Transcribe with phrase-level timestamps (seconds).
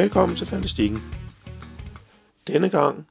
[0.00, 0.98] Velkommen til Fantastikken.
[2.46, 3.08] Denne gang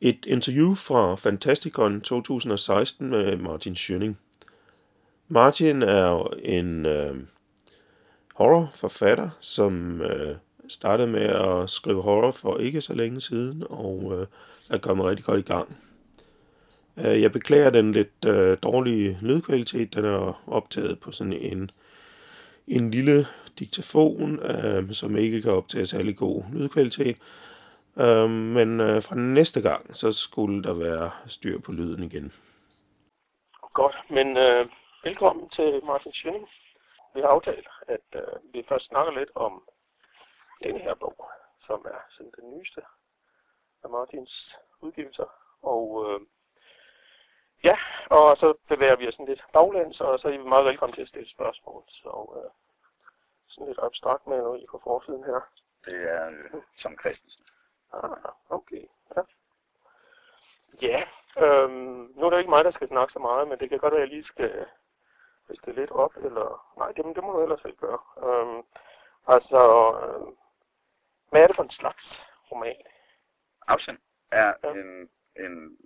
[0.00, 4.18] et interview fra Fantastikon 2016 med Martin Schønning.
[5.28, 7.16] Martin er en øh,
[8.34, 10.36] horrorforfatter, som øh,
[10.68, 14.26] startede med at skrive horror for ikke så længe siden, og øh,
[14.70, 15.76] er kommet rigtig godt i gang.
[16.96, 19.94] Øh, jeg beklager den lidt øh, dårlige lydkvalitet.
[19.94, 21.70] Den er optaget på sådan en,
[22.68, 23.26] en lille
[23.58, 27.16] diktafon, øh, som ikke kan optage særlig god lydkvalitet.
[27.98, 32.32] Øh, men øh, fra næste gang, så skulle der være styr på lyden igen.
[33.72, 34.66] Godt, men øh,
[35.04, 36.48] velkommen til Martin Schønning.
[37.14, 39.62] Vi har aftalt, at øh, vi først snakker lidt om
[40.64, 41.30] denne her bog,
[41.66, 42.80] som er sådan den nyeste
[43.84, 45.28] af Martins udgivelser.
[45.62, 46.20] Og øh,
[47.64, 47.76] ja,
[48.10, 51.02] og så bevæger vi os sådan lidt baglæns, og så er I meget velkommen til
[51.02, 51.82] at stille spørgsmål.
[51.88, 52.50] Så øh,
[53.48, 55.40] sådan lidt abstrakt med noget, I på forsiden her.
[55.84, 57.44] Det er øh, Tom Christensen.
[57.92, 58.84] Ah, okay.
[59.16, 59.22] Ja.
[60.82, 61.02] Ja,
[61.44, 63.92] øhm, nu er det ikke mig, der skal snakke så meget, men det kan godt
[63.92, 64.66] være, at jeg lige skal
[65.48, 66.74] hvis det lidt op, eller...
[66.78, 68.00] Nej, det, det må du ellers ikke gøre.
[68.26, 68.62] Øhm,
[69.26, 69.60] altså,
[70.02, 70.36] øhm,
[71.30, 72.82] hvad er det for en slags roman?
[73.66, 73.98] Afsend
[74.30, 74.70] er ja.
[74.70, 75.78] en, en,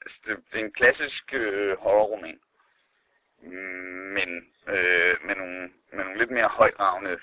[0.00, 2.40] altså det, det er en klassisk øh, horrorroman,
[3.42, 4.28] men
[4.68, 7.18] øh, med, nogle, med nogle lidt mere højdragende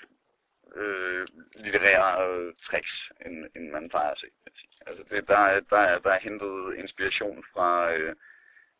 [0.74, 1.26] øh,
[1.58, 4.26] litterære øh, tricks, end, end man plejer at se.
[4.86, 8.16] Altså det, der, er, der, er, der er hentet inspiration fra, øh,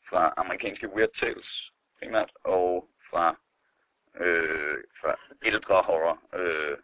[0.08, 3.36] fra amerikanske weird tales primært, og fra,
[4.16, 6.78] øh, fra ældre horror, øh,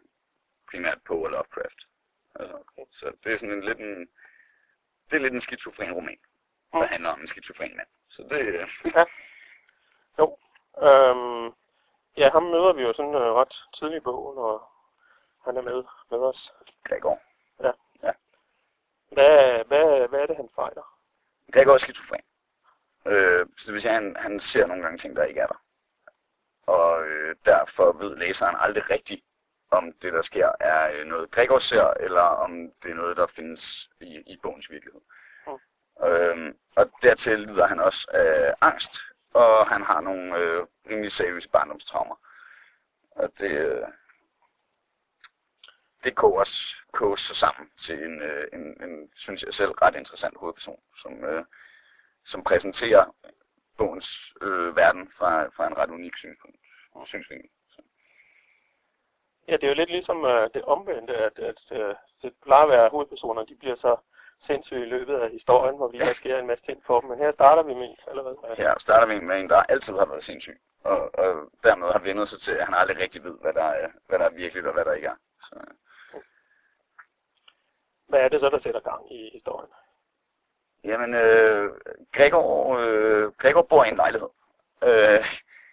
[0.71, 1.87] primært Poe og Lovecraft.
[2.35, 2.91] Altså, Okay.
[2.91, 4.07] så det er sådan en lidt en,
[5.09, 6.17] det er lidt en skizofren roman,
[6.73, 7.87] der handler om en skizofren mand.
[8.09, 8.67] Så det, øh,
[10.19, 10.37] Jo.
[10.87, 11.53] Øhm,
[12.17, 14.63] ja, ham møder vi jo sådan øh, ret tidligt i bogen, og
[15.45, 16.53] han er med, med os.
[16.83, 17.19] Gregor.
[19.13, 20.99] Hvad, hvad, hvad er det, han fejler?
[21.51, 22.21] Gregor er skizofren.
[23.05, 25.47] Øh, så det vil sige, at han, han ser nogle gange ting, der ikke er
[25.47, 25.61] der.
[26.67, 29.25] Og øh, derfor ved læseren aldrig rigtigt,
[29.71, 33.27] om det, der sker, er øh, noget Gregor ser, eller om det er noget, der
[33.27, 35.01] findes i, i bogens virkelighed.
[35.47, 36.05] Mm.
[36.05, 39.01] Øh, og dertil lider han også af angst,
[39.35, 42.15] og han har nogle øh, rimelig seriøse barndomstraumer.
[43.11, 43.87] Og det, øh,
[46.03, 50.37] det koges, koges så sammen til en, øh, en, en, synes jeg selv, ret interessant
[50.37, 51.45] hovedperson, som, øh,
[52.25, 53.15] som præsenterer
[53.77, 56.57] bogens øh, verden fra, fra en ret unik synspunkt.
[57.05, 57.49] synsvinkel.
[59.47, 62.69] Ja, det er jo lidt ligesom øh, det omvendte, at, at øh, det plejer at
[62.69, 63.97] være hovedpersoner, de bliver så
[64.45, 67.09] sindssyge i løbet af historien, hvor vi der sker en masse ting for dem.
[67.09, 68.35] Men her starter vi med en allerede.
[68.49, 68.55] Ja.
[68.63, 72.27] her starter vi med en, der altid har været sindssyg, og, og dermed har vendet
[72.29, 74.73] sig til, at han aldrig rigtig ved, hvad der er, hvad der er virkeligt og
[74.73, 75.15] hvad der ikke er.
[75.43, 75.55] Så,
[78.07, 79.71] Hvad er det så, der sætter gang i historien?
[80.83, 81.71] Jamen, øh,
[82.11, 84.29] Gregor, øh, Gregor bor i en lejlighed.
[84.83, 85.25] Øh,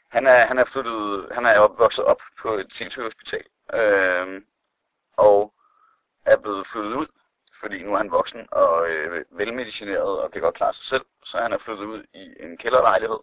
[0.08, 3.44] han, er, han, er flyttet, han er opvokset op på et sindssygt hospital,
[3.74, 4.42] øh,
[5.16, 5.54] og
[6.26, 7.06] er blevet flyttet ud,
[7.60, 11.38] fordi nu er han voksen og øh, velmedicineret og kan godt klare sig selv, så
[11.38, 13.18] han er flyttet ud i en kælderlejlighed.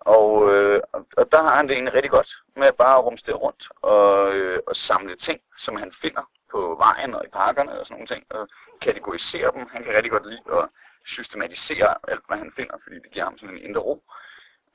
[0.00, 0.80] Og, øh,
[1.16, 4.60] og- der har han det egentlig rigtig godt med bare at rumstere rundt og, øh,
[4.66, 8.24] og samle ting, som han finder på vejen og i parkerne og sådan nogle ting,
[8.30, 8.48] og
[8.80, 9.66] kategorisere dem.
[9.72, 10.68] Han kan rigtig godt lide at
[11.06, 14.02] systematisere alt, hvad han finder, fordi det giver ham sådan en indre ro.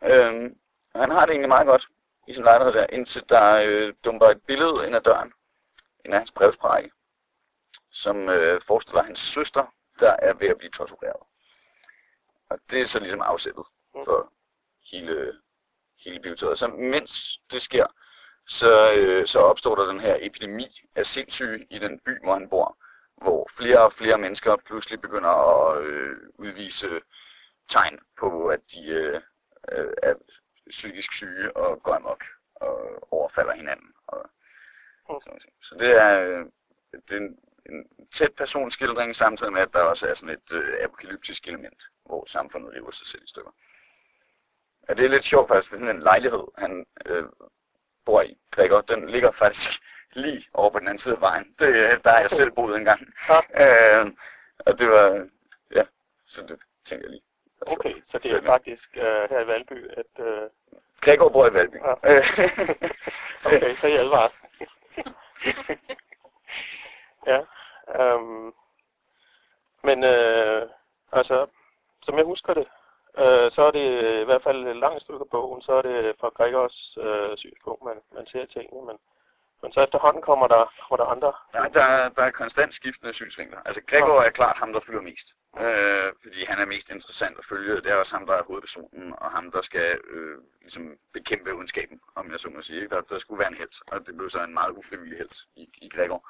[0.04, 0.52] Øh,
[0.94, 1.88] og han har det egentlig meget godt
[2.28, 5.32] i sin lejlighed der, indtil der øh, dumper et billede ind ad døren,
[6.06, 6.92] ind af hans brevsprække,
[7.94, 11.24] som øh, forestiller hans søster, der er ved at blive tortureret.
[12.50, 14.34] Og det er så ligesom afsættet for
[14.92, 15.34] hele,
[16.04, 16.60] hele bioteriet.
[16.60, 17.86] Så mens det sker,
[18.48, 22.50] så, øh, så opstår der den her epidemi af sindssyge i den by, hvor han
[22.50, 22.78] bor,
[23.22, 27.02] hvor flere og flere mennesker pludselig begynder at øh, udvise
[27.70, 29.22] tegn på, at de øh,
[30.04, 30.14] er
[30.70, 32.24] psykisk syge og går amok
[32.56, 33.94] og overfalder hinanden.
[34.08, 34.30] Og,
[35.22, 35.54] sådan nogle ting.
[35.62, 36.46] Så det er, øh,
[37.10, 37.38] det er en,
[37.70, 42.26] en tæt personskildring, samtidig med, at der også er sådan et øh, apokalyptisk element, hvor
[42.28, 43.52] samfundet river sig selv i stykker.
[44.90, 47.24] Ja, det er lidt sjovt faktisk, for sådan en lejlighed, han øh,
[48.06, 49.72] bor i, Gregor, den ligger faktisk
[50.24, 51.56] lige over på den anden side af vejen.
[51.60, 53.14] Det, øh, der har jeg selv boet engang.
[53.64, 54.12] Øh,
[54.60, 55.28] og det var,
[55.76, 55.84] ja,
[56.28, 57.24] så det tænker jeg lige.
[57.62, 60.26] Okay, så det er faktisk øh, her i Valby, at...
[60.26, 60.50] Øh,
[61.02, 61.76] Gregor bor i Valby.
[61.76, 61.94] Ja.
[63.46, 64.32] Okay, så er I advaret
[67.28, 67.40] ja,
[68.00, 68.54] øhm,
[69.84, 70.62] men øh,
[71.12, 71.48] altså,
[72.02, 72.68] som jeg husker det,
[73.18, 76.16] øh, så er det i hvert fald et langt stykke af bogen, så er det
[76.20, 78.98] fra Gregors øh, synspunkt, man, man ser tingene, men
[79.64, 81.32] Men så efterhånden kommer der, kommer der andre.
[81.54, 83.60] Ja, der, er- der er konstant skiftende synsvinkler.
[83.66, 85.28] Altså Gregor er klart ham, der fylder mest.
[85.60, 87.76] Øh, fordi han er mest interessant at følge.
[87.82, 92.02] Det er også ham, der er hovedpersonen, og ham, der skal øh, ligesom bekæmpe ondskaben,
[92.16, 92.82] om jeg så må sige.
[92.82, 92.96] ikke?
[92.96, 95.70] Der, der skulle være en held, og det blev så en meget ufrivillig held i,
[95.86, 96.22] i Gregor.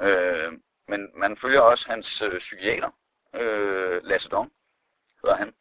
[0.00, 0.52] Øh,
[0.88, 2.90] men man følger også hans øh, psykiater,
[3.34, 4.52] øh, Lasse Dong,
[5.22, 5.54] hedder han.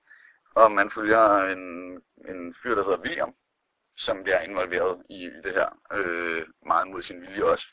[0.56, 1.94] Og man følger en,
[2.28, 3.34] en fyr, der hedder William,
[3.98, 7.68] som bliver involveret i, i det her, øh, meget mod sin vilje også.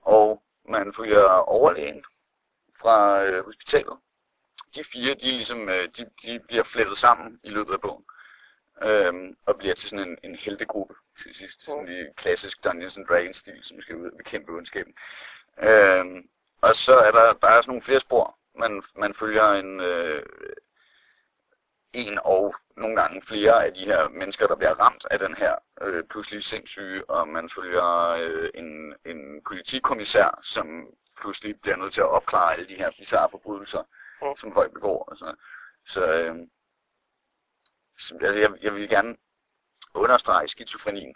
[0.00, 2.04] Og man følger overlægen
[2.80, 3.98] fra øh, hospitalet.
[4.74, 8.04] De fire, de, ligesom, øh, de, de bliver flettet sammen i løbet af bogen,
[8.82, 11.62] øh, og bliver til sådan en, en heltegruppe til sidst.
[11.62, 14.94] Sådan i klassisk Dungeons and Dragons stil, som skal ud og bekæmpe ondskaben.
[15.62, 16.22] Øh,
[16.62, 18.38] og så er der, der er sådan nogle flere spor.
[18.58, 20.22] Man, man følger en, øh,
[21.92, 25.54] en og nogle gange flere af de her mennesker, der bliver ramt af den her
[25.82, 30.86] øh, pludselig sindssyge, og man følger øh, en, en politikommissær, som
[31.20, 33.82] pludselig bliver nødt til at opklare alle de her bizarre forbrydelser,
[34.22, 34.36] Mm.
[34.36, 35.04] som folk begår.
[35.04, 35.34] Og så
[35.86, 36.36] så, øh,
[37.98, 39.16] så altså, jeg, jeg vil gerne
[39.94, 41.14] understrege skizofrenien.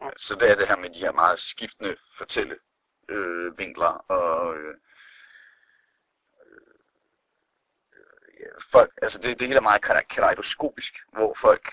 [0.00, 0.06] Mm.
[0.16, 2.56] Så det er det her med de her meget skiftende fortælle
[3.08, 4.74] øh, vinkler og øh,
[8.40, 11.72] øh folk, altså det, det hele er meget kaleidoskopisk, hvor folk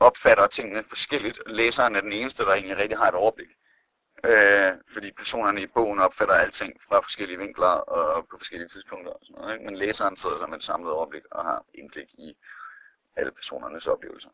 [0.00, 1.42] opfatter tingene forskelligt.
[1.46, 3.48] Læseren er den eneste, der egentlig rigtig har et overblik.
[4.24, 9.20] Øh, fordi personerne i bogen opfatter alting fra forskellige vinkler og på forskellige tidspunkter og
[9.22, 9.52] sådan noget.
[9.54, 9.64] Ikke?
[9.64, 12.36] Men læseren sidder så med et samlet overblik og har indblik i
[13.16, 14.28] alle personernes oplevelser.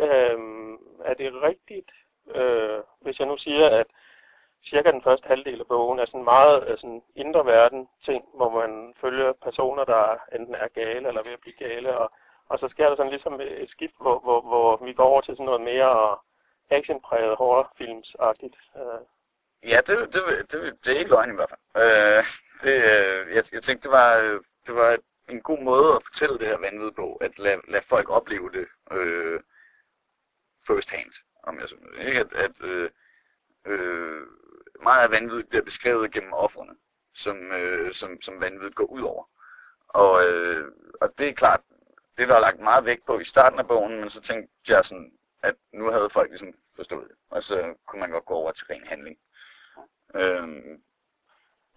[0.00, 0.74] Øhm,
[1.04, 1.92] er det rigtigt,
[2.34, 3.86] øh, hvis jeg nu siger, at
[4.64, 8.50] cirka den første halvdel af bogen er sådan meget øh, sådan indre verden ting, hvor
[8.60, 12.12] man følger personer, der enten er gale eller ved at blive gale, og,
[12.48, 15.36] og så sker der sådan ligesom et skift, hvor, hvor, hvor vi går over til
[15.36, 16.18] sådan noget mere
[16.70, 18.56] actionpræget horrorfilmsagtigt.
[18.76, 19.06] Øh,
[19.62, 21.60] Ja, det, det, det, det er ikke løgn i hvert fald.
[21.84, 22.24] Øh,
[22.62, 24.98] det, øh, jeg, jeg tænkte, det var, øh, det var
[25.28, 28.66] en god måde at fortælle det her vanvid på, at lade, lad folk opleve det
[28.92, 29.40] øh,
[30.66, 31.12] first hand,
[31.46, 31.84] om jeg synes.
[31.98, 32.20] Ikke?
[32.20, 32.90] At, at øh,
[33.66, 34.22] øh,
[34.82, 36.74] meget af vanvittigt bliver beskrevet gennem offrene,
[37.14, 39.24] som, øh, som, som vanvittigt går ud over.
[39.88, 41.60] Og, øh, og det er klart,
[42.18, 44.84] det der er lagt meget vægt på i starten af bogen, men så tænkte jeg
[44.84, 45.12] sådan,
[45.42, 48.66] at nu havde folk ligesom forstået det, og så kunne man godt gå over til
[48.66, 49.18] ren handling.
[50.14, 50.82] Øhm,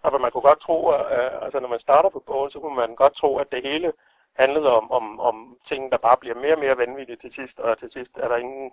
[0.02, 2.76] Og man kunne godt tro, at øh, altså når man starter på bogen, så kunne
[2.76, 3.92] man godt tro, at det hele
[4.34, 7.78] handlede om, om, om ting, der bare bliver mere og mere vanvittige til sidst, og
[7.78, 8.72] til sidst er der ingen,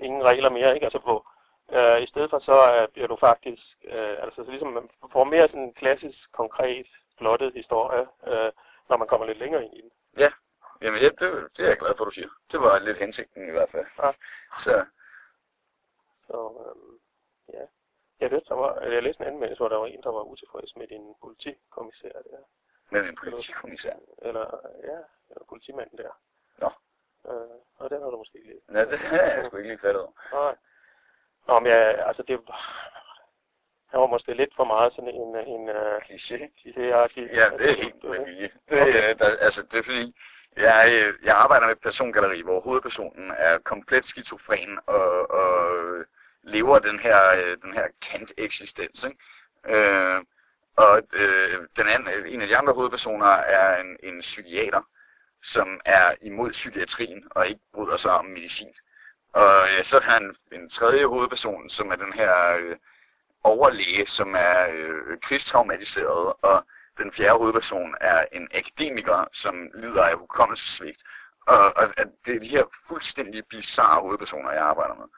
[0.00, 0.86] ingen regler mere, ikke?
[0.86, 1.26] Altså på,
[1.72, 5.24] øh, i stedet for så øh, bliver du faktisk, øh, altså så ligesom man får
[5.24, 6.86] mere sådan en klassisk, konkret,
[7.18, 8.52] plottet historie, øh,
[8.88, 9.90] når man kommer lidt længere ind i den.
[10.82, 12.28] jamen, ja, det, det er jeg glad for, du siger.
[12.52, 13.86] Det var lidt hensigten i hvert fald.
[13.98, 14.12] Ja.
[14.58, 14.86] Så
[16.26, 16.98] Så øh,
[17.54, 17.64] ja,
[18.20, 20.76] jeg, ved, der var, jeg læste en anmeldelse, hvor der var en, der var utilfreds
[20.76, 22.42] med din politikommissær der.
[22.90, 23.96] med en politikommissær.
[24.22, 24.46] Eller,
[24.84, 24.98] ja,
[25.30, 26.10] eller politimanden der.
[26.58, 26.70] Nå.
[27.28, 28.64] Øh, og den har du måske læst.
[28.74, 30.12] Ja, det har jeg sgu ikke lige fattet over.
[30.32, 30.54] Nej.
[31.48, 32.40] Nå, men jeg, altså det
[33.90, 36.38] han var måske lidt for meget sådan en, en uh, Kliché.
[36.60, 37.24] kliché-agtig.
[37.40, 38.50] Ja, det er helt med vilje.
[38.68, 38.88] Det, Okay.
[38.88, 39.14] okay.
[39.18, 40.14] der, altså, det er fordi,
[40.56, 45.68] jeg, øh, jeg arbejder med et persongalleri, hvor hovedpersonen er komplet skizofren og, og
[46.42, 49.04] lever den her, øh, den her kant-eksistens.
[49.04, 49.18] Ikke?
[49.68, 50.20] Øh,
[50.76, 54.82] og øh, den anden, en af de andre hovedpersoner er en, en psykiater,
[55.52, 58.72] som er imod psykiatrien og ikke bryder sig om medicin.
[59.32, 62.76] Og øh, så er han en, en tredje hovedperson, som er den her øh,
[63.44, 66.66] overlæge, som er øh, krigstraumatiseret, og
[66.98, 71.02] den fjerde hovedperson er en akademiker, som lider af hukommelsesvigt.
[71.46, 75.08] Og, og at det er de her fuldstændig bizarre hovedpersoner, jeg arbejder med.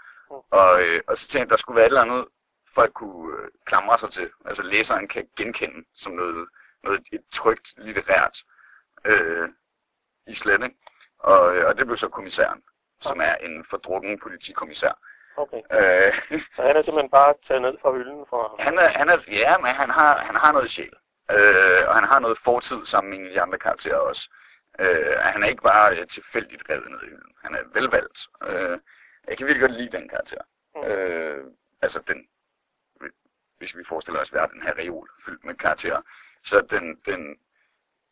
[0.50, 2.24] Og, øh, og så tænkte jeg, at der skulle være et eller andet,
[2.74, 4.30] folk kunne øh, klamre sig til.
[4.44, 6.48] Altså læseren kan genkende som noget,
[6.84, 8.42] noget et trygt litterært
[9.06, 9.48] øh,
[10.28, 10.62] islet.
[10.64, 10.76] ikke?
[11.18, 12.62] Og, øh, og det blev så kommissæren,
[13.00, 14.92] som er en fordrukken politikommissær.
[15.36, 16.12] Okay, Øh,
[16.54, 18.56] så han er simpelthen bare taget ned fra hylden for...
[18.58, 20.94] han er, han er, ja, men han har, han har noget sjæl.
[21.30, 24.28] Øh, og han har noget fortid sammen med de andre karakterer også.
[24.80, 27.32] Øh, han er ikke bare øh, tilfældigt revet ned i hylden.
[27.44, 28.18] Han er velvalgt.
[28.48, 28.78] Øh,
[29.28, 30.42] jeg kan virkelig godt lide den karakter.
[30.74, 30.82] Mm.
[30.84, 31.44] Øh,
[31.82, 32.26] altså den,
[33.58, 36.00] hvis vi forestiller os verden her reol fyldt med karakterer,
[36.44, 37.36] så den, den,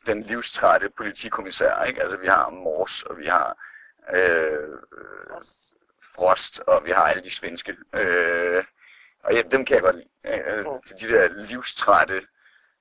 [0.07, 2.03] den livstrætte politikommissær, ikke?
[2.03, 3.59] Altså vi har Mors, og vi har
[4.15, 4.79] øh,
[6.15, 7.77] Frost, og vi har alle de svenske.
[7.95, 8.65] Øh,
[9.25, 10.09] og ja, dem kan jeg godt lide.
[10.25, 10.65] Øh,
[11.01, 12.27] de der livstrætte,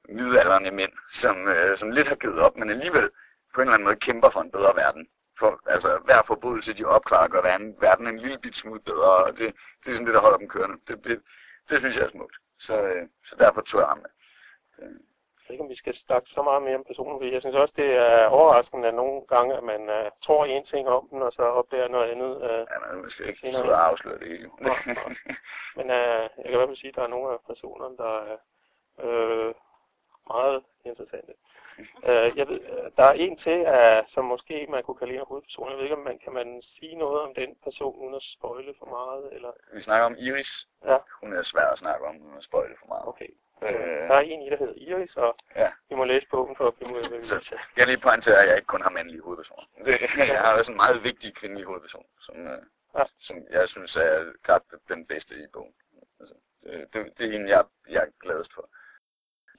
[0.10, 3.10] midaldrende mænd, som, øh, som lidt har givet op, men alligevel
[3.54, 5.08] på en eller anden måde kæmper for en bedre verden.
[5.40, 9.38] for, altså hver forbrydelse, de opklarer, gør verden, verden en lille bit smule bedre, og
[9.38, 9.54] det,
[9.84, 10.78] det er sådan det, der holder dem kørende.
[10.88, 11.22] Det, det,
[11.70, 12.36] det synes jeg er smukt.
[12.60, 14.10] Så, øh, så derfor tog jeg ham med.
[14.78, 14.88] Jeg
[15.48, 17.74] ved ikke, om vi skal snakke så meget mere om personen, fordi jeg synes også,
[17.78, 21.34] det er overraskende at nogle gange, at man uh, tror en ting om den, og
[21.34, 22.36] så opdager noget andet.
[22.36, 24.50] Uh, ja, men vi skal ikke Senere sidde og afsløre det hele.
[24.60, 25.02] Nå, nå.
[25.78, 28.14] men uh, jeg kan i hvert fald sige, at der er nogle af personerne, der
[28.32, 28.38] er
[29.04, 29.54] uh,
[30.34, 31.34] meget interessante.
[31.80, 32.60] Uh, jeg ved,
[32.98, 35.72] der er en til, uh, som måske man kunne kalde en af hovedpersonerne.
[35.72, 38.74] Jeg ved ikke, om man kan man sige noget om den person, uden at spoile
[38.80, 39.52] for meget, eller...
[39.74, 40.68] Vi snakker om Iris.
[40.86, 40.98] Ja.
[41.22, 43.08] Hun er svær at snakke om, uden at spoile for meget.
[43.08, 43.30] Okay.
[43.64, 43.70] Øh.
[44.10, 45.72] Der er en i, der hedder Iris, og Ja.
[45.90, 47.56] vi må læse bogen for at finde ud af, hvad vi Så-.
[47.76, 49.64] Jeg er lige pointere, at jeg ikke kun har mandlige hovedpersoner.
[49.86, 50.00] Det,
[50.34, 52.62] jeg har også en meget vigtig kvindelig hovedperson, som, øh,
[52.98, 53.04] Ja.
[53.20, 55.74] som jeg synes er klart den bedste i bogen.
[56.20, 58.70] Altså, det, det, det er en, jeg, jeg er gladest for.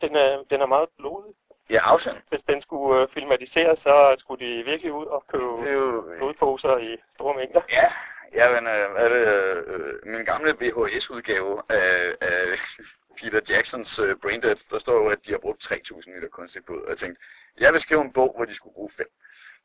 [0.00, 1.35] Den er, den er meget blodig.
[1.71, 2.17] Ja, afsend.
[2.29, 6.03] Hvis den skulle øh, filmatiseres, så skulle de virkelig ud og købe Det er jo...
[6.19, 7.61] blodposer i store mængder.
[7.73, 7.93] Ja,
[8.38, 9.25] ja men, øh, hvad er det,
[9.66, 12.59] øh, min gamle VHS-udgave af, af
[13.19, 16.83] Peter Jacksons øh, Braindead, der står jo, at de har brugt 3.000 liter kunstigt blod.
[16.83, 17.23] Og jeg tænkte,
[17.59, 19.07] jeg vil skrive en bog, hvor de skulle bruge 5.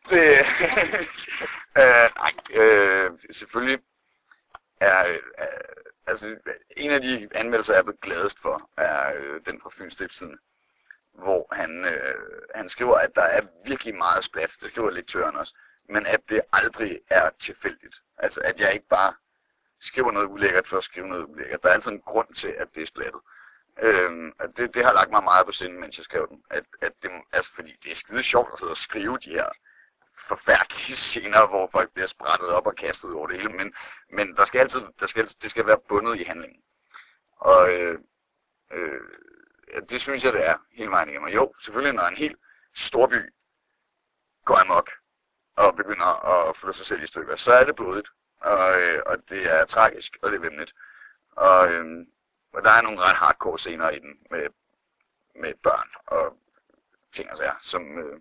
[0.10, 0.18] Det,
[1.82, 3.80] øh, nej, øh, selvfølgelig
[4.82, 5.04] er,
[5.38, 5.48] er,
[6.08, 6.36] altså,
[6.78, 10.38] en af de anmeldelser, jeg er blevet gladest for, er øh, den fra Fyns Stiftstidende,
[11.14, 15.54] hvor han, øh, han skriver, at der er virkelig meget splat, det skriver lektøren også,
[15.90, 17.96] men at det aldrig er tilfældigt.
[18.22, 19.14] Altså, at jeg ikke bare
[19.80, 21.64] skriver noget ulækkert for at skrive noget ulækkert.
[21.64, 23.22] Der er altid en grund til, at det er splattet.
[23.82, 26.44] Øhm, og det, det har lagt mig meget på sinde, mens jeg skrev den.
[26.50, 29.50] At, at det, altså, fordi det er skide sjovt at sidde og skrive de her
[30.18, 33.74] forfærdelige scener, hvor folk bliver sprættet op og kastet over det hele, men,
[34.10, 36.62] men der skal altid, der skal, det skal være bundet i handlingen.
[37.38, 38.00] Og øh,
[38.72, 39.02] øh,
[39.90, 41.28] det synes jeg, det er hele vejen igennem.
[41.28, 42.38] Og jo, selvfølgelig, når en helt
[42.76, 43.34] storby
[44.46, 44.92] går amok
[45.68, 48.10] og begynder at flytte sig selv i stykker, så er det blodigt.
[48.42, 50.74] Og, øh, og det er tragisk, og det er vemmeligt.
[51.32, 52.06] Og, øhm,
[52.54, 54.48] og der er nogle ret hardcore scener i den med,
[55.36, 56.38] med børn og
[57.12, 58.20] ting og sager, som, øh,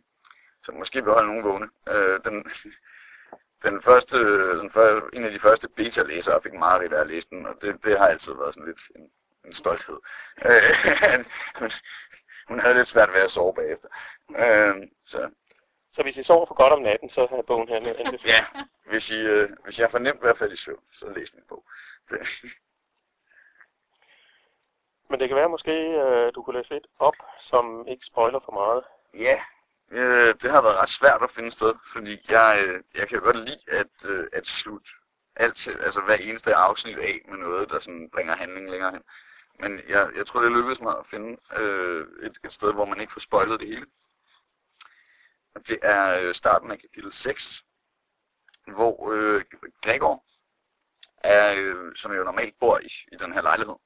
[0.64, 1.68] som måske vil holde nogen vågne.
[1.88, 2.44] Øh, den,
[3.66, 4.18] den første,
[4.58, 7.54] den første, en af de første beta-læsere fik meget rigtig af at læse den, og
[7.62, 9.10] det, det har altid været sådan lidt en,
[9.44, 9.98] en stolthed.
[10.44, 11.24] Øh,
[11.58, 11.70] hun-
[12.48, 13.88] hun havde lidt svært ved at sove bagefter.
[14.30, 14.74] Øh,
[15.06, 15.30] så
[15.92, 18.24] så hvis I sover for godt om natten, så er bogen her anbefalet.
[18.34, 18.44] ja,
[18.90, 21.44] hvis I, øh, hvis jeg får nemt ved at falde i søvn, så læs min
[21.48, 21.64] bog.
[22.10, 22.18] Det,
[25.10, 28.52] Men det kan være måske, øh, du kunne læse lidt op, som ikke spoiler for
[28.52, 28.82] meget.
[29.14, 29.40] Ja,
[29.90, 33.36] øh, det har været ret svært at finde sted, fordi jeg, øh, jeg kan godt
[33.36, 34.90] lide at, øh, at slutte
[35.36, 39.02] alt, altså hver eneste afsnit af med noget, der sådan bringer handling længere hen.
[39.60, 43.00] Men jeg, jeg tror, det lykkedes mig at finde øh, et, et sted, hvor man
[43.00, 43.86] ikke får spoilet det hele.
[45.54, 47.64] Det er øh, starten af kapitel 6,
[48.66, 49.44] hvor øh,
[49.82, 50.24] Gregor,
[51.24, 53.76] er, øh, som jo normalt bor i, i den her lejlighed,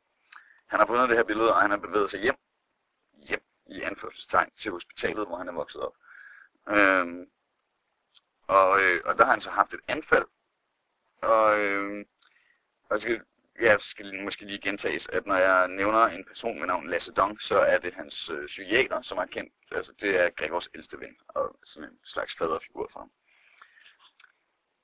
[0.68, 2.37] han har fundet det her billede, og han har bevæget sig hjem
[3.28, 5.97] hjem i anførselstegn til hospitalet, hvor han er vokset op.
[6.68, 7.26] Øhm,
[8.47, 10.26] og, øh, og der har han så haft et anfald.
[11.23, 12.04] Og, øh,
[12.90, 13.21] og så
[13.61, 17.42] jeg skal måske lige gentages, at når jeg nævner en person med navn Lasse Dong,
[17.42, 19.52] så er det hans øh, psykiater, som er kendt.
[19.70, 23.11] Altså det er Gregors ældste ven, og sådan en slags faderfigur for ham.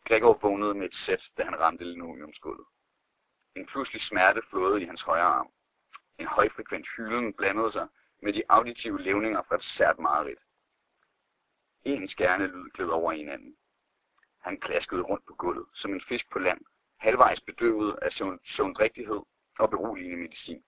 [0.04, 2.66] Gregor vågnede med et sæt, da han ramte linoleumsgulvet.
[3.56, 5.50] En pludselig smerte flåede i hans højre arm.
[6.18, 7.88] En højfrekvent hylen blandede sig
[8.22, 10.40] med de auditive levninger fra et sært mareridt.
[11.84, 13.56] En skærende lyd gled over i hinanden.
[14.38, 16.60] Han klaskede rundt på gulvet, som en fisk på land,
[17.00, 18.12] halvvejs bedøvet af
[18.44, 19.20] søvndrigtighed
[19.58, 20.64] og beroligende medicin.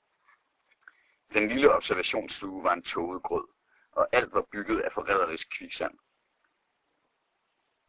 [1.32, 3.48] Den lille observationsstue var en tåget grød,
[3.92, 5.98] og alt var bygget af forræderisk kviksand.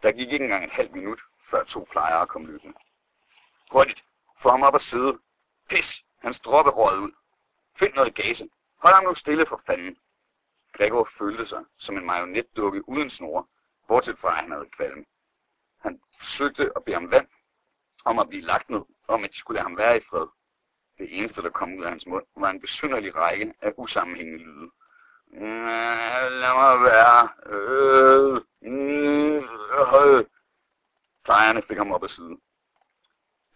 [0.01, 2.73] Der gik ikke engang et halvt minut, før to plejere kom løbende.
[3.71, 4.05] Hurtigt!
[4.37, 5.19] Få ham op og sidde!
[5.69, 6.05] Pis!
[6.19, 7.11] Hans droppe røget ud!
[7.75, 8.49] Find noget gase!
[8.77, 9.97] Hold ham nu stille for fanden!
[10.73, 13.45] Gregor følte sig som en marionetdukke uden snore,
[13.87, 15.05] bortset fra at han havde kvalm.
[15.79, 17.27] Han forsøgte at bede om vand,
[18.05, 20.27] om at blive lagt ned, om at de skulle lade ham være i fred.
[20.99, 24.71] Det eneste, der kom ud af hans mund, var en besynderlig række af usammenhængende lyde.
[26.41, 27.29] Lad mig være.
[27.45, 30.25] Øh, øh.
[31.23, 32.41] Plejerne fik ham op ad siden.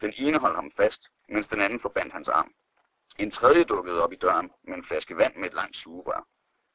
[0.02, 2.52] Den ene holdt ham fast, mens den anden forbandt hans arm.
[3.18, 6.28] En tredje dukkede op i døren med en flaske vand med et langt sugerør.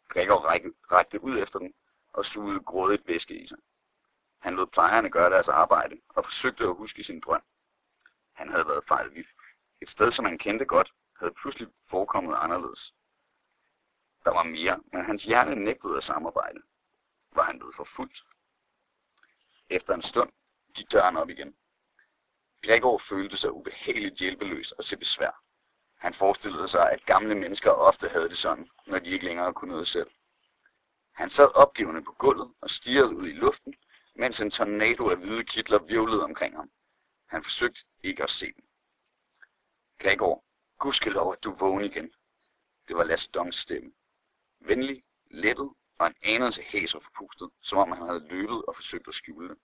[0.09, 1.73] Gregor rækte rakte ud efter den
[2.13, 3.59] og sugede grådigt væske i sig.
[4.41, 7.43] Han lod plejerne gøre deres arbejde og forsøgte at huske sin drøm.
[8.33, 9.29] Han havde været fejlvild.
[9.81, 12.95] Et sted, som han kendte godt, havde pludselig forekommet anderledes.
[14.25, 16.61] Der var mere, men hans hjerne nægtede at samarbejde.
[17.33, 18.23] Var han blevet forfulgt?
[19.71, 20.33] Efter en stund
[20.75, 21.57] gik døren op igen.
[22.63, 25.43] Gregor følte sig ubehageligt hjælpeløs og til besvær.
[25.99, 29.71] Han forestillede sig, at gamle mennesker ofte havde det sådan, når de ikke længere kunne
[29.71, 30.11] noget selv.
[31.13, 33.75] Han sad opgivende på gulvet og stirrede ud i luften,
[34.15, 36.71] mens en tornado af hvide kitler virvlede omkring ham.
[37.29, 38.65] Han forsøgte ikke at se dem.
[39.99, 40.45] Gregor,
[40.79, 42.13] gudskelov, at du vågen igen.
[42.89, 43.93] Det var Lasse Dongs stemme.
[44.61, 49.09] Venlig, lettet og en anelse hæs og forpustet, som om han havde løbet og forsøgt
[49.09, 49.59] at skjule det.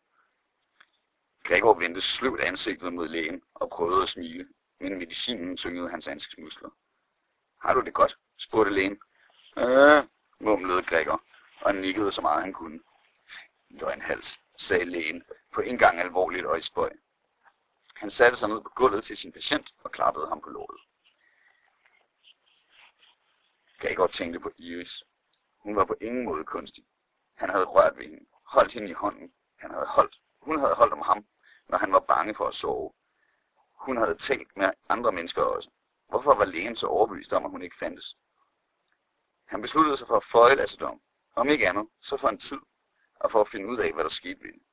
[1.45, 4.49] Gregor vendte sløvt ansigtet mod lægen og prøvede at smile,
[4.81, 6.71] men medicinen tyngede hans ansigtsmuskler.
[7.63, 8.19] Har du det godt?
[8.39, 9.01] spurgte lægen.
[9.59, 10.05] Øh,
[10.41, 11.25] mumlede Gregor
[11.61, 12.81] og nikkede så meget han kunne.
[13.71, 16.91] Løgnhals, sagde lægen, på en gang alvorligt og i spøj.
[17.99, 20.81] Han satte sig ned på gulvet til sin patient og klappede ham på låret.
[23.79, 25.05] Gregor tænkte på Iris.
[25.59, 26.85] Hun var på ingen måde kunstig.
[27.35, 29.33] Han havde rørt ved hende, holdt hende i hånden.
[29.57, 30.21] Han havde holdt.
[30.41, 31.27] Hun havde holdt om ham,
[31.69, 32.93] når han var bange for at sove.
[33.73, 35.71] Hun havde talt med andre mennesker også.
[36.09, 38.17] Hvorfor var lægen så overbevist om, at hun ikke fandtes?
[39.47, 41.01] Han besluttede sig for at føje Lassedom.
[41.35, 42.61] Om ikke andet, så for en tid,
[43.15, 44.65] og for at finde ud af, hvad der skete ved hende.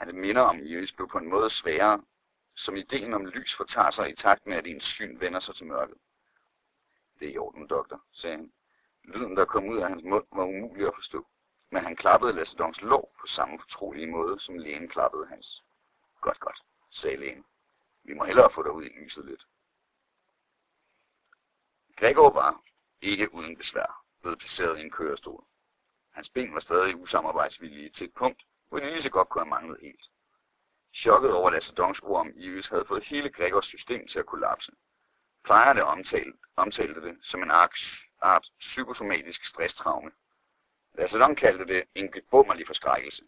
[0.00, 2.02] Han minder om Iris blev på en måde sværere,
[2.54, 5.66] som ideen om lys fortager sig i takt med, at ens syn vender sig til
[5.66, 5.96] mørket.
[7.18, 8.52] Det er i orden, doktor, sagde han.
[9.04, 11.26] Lyden, der kom ud af hans mund, var umulig at forstå,
[11.70, 15.64] men han klappede Lassedons lov på samme fortrolige måde, som lægen klappede hans.
[16.20, 17.44] Godt, godt, sagde lægen.
[18.04, 19.46] Vi må hellere få dig ud i lyset lidt.
[21.96, 22.62] Gregor var,
[23.00, 25.44] ikke uden besvær, blevet placeret i en kørestol.
[26.10, 29.50] Hans ben var stadig usamarbejdsvillige til et punkt, kunne de lige så godt kunne have
[29.50, 30.10] manglet helt.
[30.94, 34.72] Chokket over Lassadons ord om Ives havde fået hele Gregors system til at kollapse.
[35.44, 40.10] Plejerne omtalte, omtalte det som en art psykosomatisk stresstraume.
[40.94, 43.22] Lasse kaldte det en gebummerlig forskrækkelse.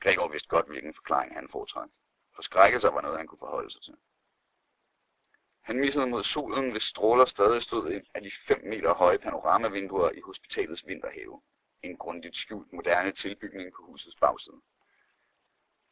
[0.00, 1.88] Gregor vidste godt, hvilken forklaring han foretrak.
[2.34, 3.94] Forskrækkelser var noget, han kunne forholde sig til.
[5.60, 10.10] Han missede mod solen, hvis stråler stadig stod ind af de 5 meter høje panoramavinduer
[10.10, 11.42] i hospitalets vinterhave.
[11.82, 14.60] En grundigt skjult moderne tilbygning på husets bagside.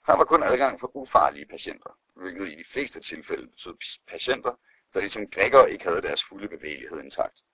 [0.07, 4.55] Her var kun adgang for ufarlige patienter, hvilket i de fleste tilfælde betød patienter,
[4.95, 7.45] der ligesom Gregor ikke havde deres fulde bevægelighed intakt.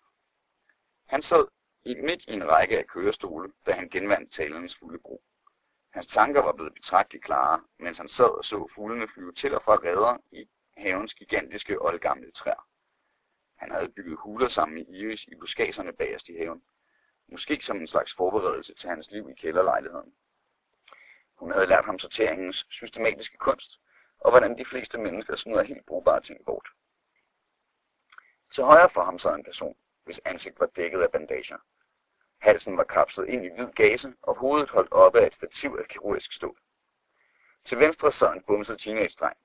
[1.06, 1.46] Han sad
[1.84, 5.22] i midt i en række af kørestole, da han genvandt talens fulde brug.
[5.90, 9.62] Hans tanker var blevet betragteligt klare, mens han sad og så fuglene flyve til og
[9.62, 12.68] fra redder i havens gigantiske oldgamle træer.
[13.56, 16.62] Han havde bygget huler sammen med Iris i buskaserne bagerst i haven.
[17.32, 20.14] Måske som en slags forberedelse til hans liv i kælderlejligheden.
[21.34, 23.80] Hun havde lært ham sorteringens systematiske kunst,
[24.18, 26.68] og hvordan de fleste mennesker smider helt brugbare ting bort.
[28.52, 31.58] Til højre for ham sad en person, hvis ansigt var dækket af bandager.
[32.38, 35.88] Halsen var kapslet ind i hvid gase, og hovedet holdt oppe af et stativ af
[35.88, 36.58] kirurgisk stål.
[37.64, 39.36] Til venstre sad en bumset teenage-dreng.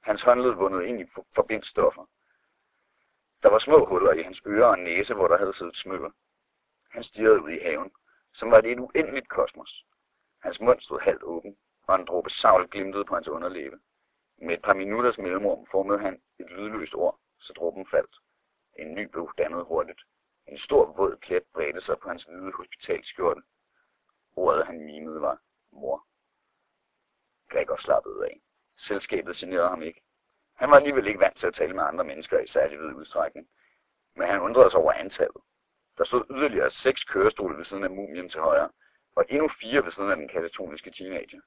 [0.00, 2.08] Hans håndled vundet ind i forbindstoffer.
[3.42, 6.10] Der var små huller i hans ører og næse, hvor der havde siddet smykker.
[6.92, 7.92] Han stirrede ud i haven,
[8.32, 9.86] som var det et uendeligt kosmos.
[10.42, 13.78] Hans mund stod halvt åben, og en dråbe savl glimtede på hans underlæbe.
[14.36, 18.16] Med et par minutters mellemrum formede han et lydløst ord, så dråben faldt.
[18.78, 20.00] En ny blev dannet hurtigt.
[20.46, 23.42] En stor våd plet bredte sig på hans hvide hospitalskjorte.
[24.36, 25.38] Ordet han mimede var
[25.72, 26.06] mor.
[27.48, 28.40] Gregor slappede af.
[28.76, 30.02] Selskabet generede ham ikke.
[30.54, 33.48] Han var alligevel ikke vant til at tale med andre mennesker i særlig vid udstrækning.
[34.16, 35.42] Men han undrede sig over antallet.
[35.98, 38.70] Der stod yderligere seks kørestole ved siden af mumien til højre,
[39.16, 41.40] og endnu fire ved siden af den katatoniske teenager.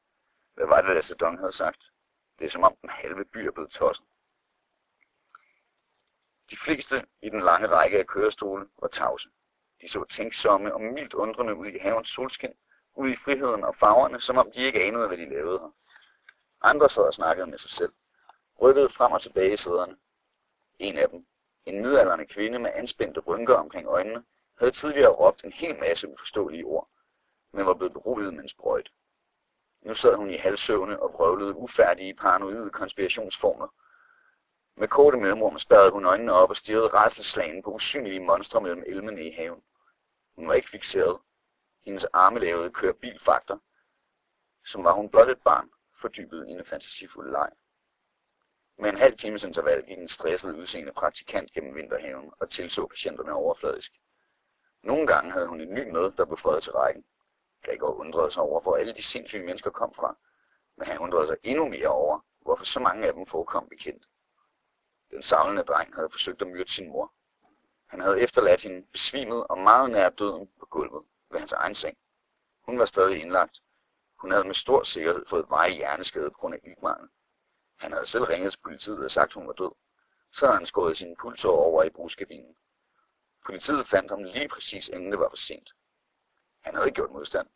[0.53, 1.84] Hvad var det, Lasse Dong havde sagt?
[2.39, 4.05] Det er som om den halve by er blevet tosset.
[6.49, 9.29] De fleste i den lange række af kørestole var tavse.
[9.81, 12.53] De så tænksomme og mildt undrende ud i havens solskin,
[12.95, 15.75] ud i friheden og farverne, som om de ikke anede, hvad de lavede her.
[16.62, 17.93] Andre sad og snakkede med sig selv,
[18.62, 19.97] rykkede frem og tilbage i sæderne.
[20.79, 21.25] En af dem,
[21.65, 24.23] en midalderne kvinde med anspændte rynker omkring øjnene,
[24.57, 26.89] havde tidligere råbt en hel masse uforståelige ord,
[27.53, 28.91] men var blevet beroliget med en sprøjt.
[29.81, 33.67] Nu sad hun i halvsøvne og vrøvlede ufærdige paranoide konspirationsformer,
[34.77, 39.23] med korte mellemrum spærrede hun øjnene op og stirrede rædselslagen på usynlige monstre mellem elmene
[39.23, 39.63] i haven.
[40.35, 41.19] Hun var ikke fixeret.
[41.85, 43.57] Hendes arme lavede køre bilfakter,
[44.65, 45.69] som var hun blot et barn,
[46.01, 47.49] fordybet i en fantasifuld leg.
[48.77, 53.33] Med en halv times interval gik en stresset udseende praktikant gennem vinterhaven og tilså patienterne
[53.33, 53.91] overfladisk.
[54.85, 57.05] Nogle gange havde hun en ny med, der blev fløjet til rækken.
[57.63, 60.17] Gregor undrede sig over, hvor alle de sindssyge mennesker kom fra,
[60.77, 64.05] men han undrede sig endnu mere over, hvorfor så mange af dem forekom bekendt.
[65.11, 67.13] Den savlende dreng havde forsøgt at myrde sin mor.
[67.87, 71.97] Han havde efterladt hende besvimet og meget nær døden på gulvet ved hans egen seng.
[72.65, 73.61] Hun var stadig indlagt.
[74.19, 77.09] Hun havde med stor sikkerhed fået vej hjerneskade på grund af iltmangel.
[77.79, 79.71] Han havde selv ringet til politiet og sagt, at hun var død.
[80.33, 82.55] Så havde han skåret sin pulser over i brugskabinen.
[83.45, 85.75] Politiet fandt ham lige præcis inden det var for sent.
[86.62, 87.47] Han havde ikke gjort modstand.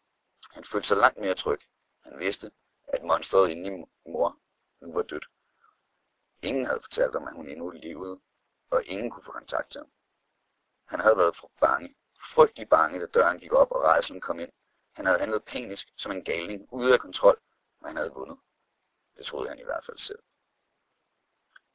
[0.51, 1.59] Han følte sig langt mere tryg.
[2.03, 2.51] Han vidste,
[2.87, 4.39] at monsteret inde i mor
[4.81, 5.25] nu var dødt.
[6.41, 8.19] Ingen havde fortalt ham, at hun endnu levede,
[8.69, 9.91] og ingen kunne få kontakt til ham.
[10.85, 14.51] Han havde været bange, frygtelig bange, da døren gik op og rejselen kom ind.
[14.93, 17.41] Han havde handlet panisk som en galning, ude af kontrol,
[17.81, 18.37] og han havde vundet.
[19.17, 20.19] Det troede han i hvert fald selv.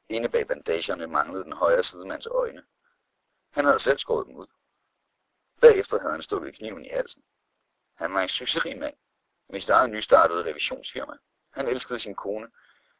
[0.09, 2.65] Inde bag bandagerne manglede den højre sidemands øjne.
[3.55, 4.47] Han havde selv skåret dem ud.
[5.61, 7.23] Bagefter havde han stukket kniven i halsen.
[7.95, 8.95] Han var en succesrig mand
[9.49, 11.13] med sit eget nystartede revisionsfirma.
[11.51, 12.47] Han elskede sin kone,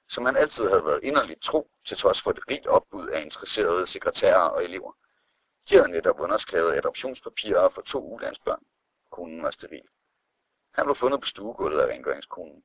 [0.07, 3.87] som han altid havde været inderligt tro, til trods for et rigt opbud af interesserede
[3.87, 4.91] sekretærer og elever.
[5.69, 8.65] De havde netop underskrevet adoptionspapirer for to ulandsbørn.
[9.11, 9.87] Konen var steril.
[10.71, 12.63] Han var fundet på stuegulvet af rengøringskonen.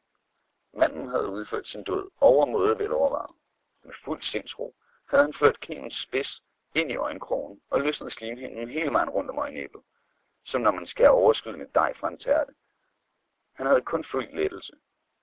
[0.74, 3.36] Manden havde udført sin død overmåde velovervejet.
[3.82, 4.76] Med fuld sindsro
[5.06, 6.42] havde han ført knivens spids
[6.74, 9.82] ind i øjenkrogen og løsnet slimhinden hele vejen rundt om øjenæblet,
[10.44, 12.52] som når man skærer overskydende dej fra en tærte.
[13.52, 14.72] Han havde kun følt lettelse.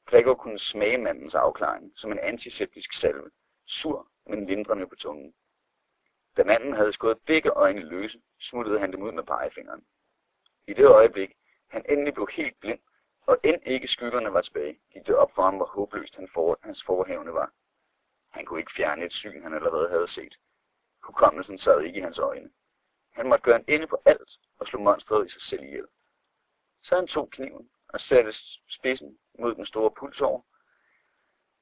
[0.05, 3.31] Gregor kunne smage mandens afklaring som en antiseptisk salve,
[3.65, 5.33] sur, men lindrende på tungen.
[6.37, 9.85] Da manden havde skåret begge øjne løse, smuttede han dem ud med pegefingeren.
[10.67, 12.79] I det øjeblik, han endelig blev helt blind,
[13.25, 16.59] og end ikke skyggerne var tilbage, gik det op for ham, hvor håbløst han for,
[16.61, 17.53] hans forhævne var.
[18.29, 20.37] Han kunne ikke fjerne et syn, han allerede havde set.
[21.07, 22.49] Hukommelsen sad ikke i hans øjne.
[23.11, 25.87] Han måtte gøre en ende på alt og slå monstret i sig selv ihjel.
[26.81, 28.31] Så han tog kniven og satte
[28.67, 30.45] spidsen mod den store pulsår.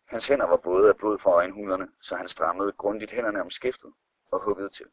[0.05, 3.93] Hans hænder var våde af blod fra øjenhulerne, så han strammede grundigt hænderne om skiftet
[4.31, 4.85] og huggede til.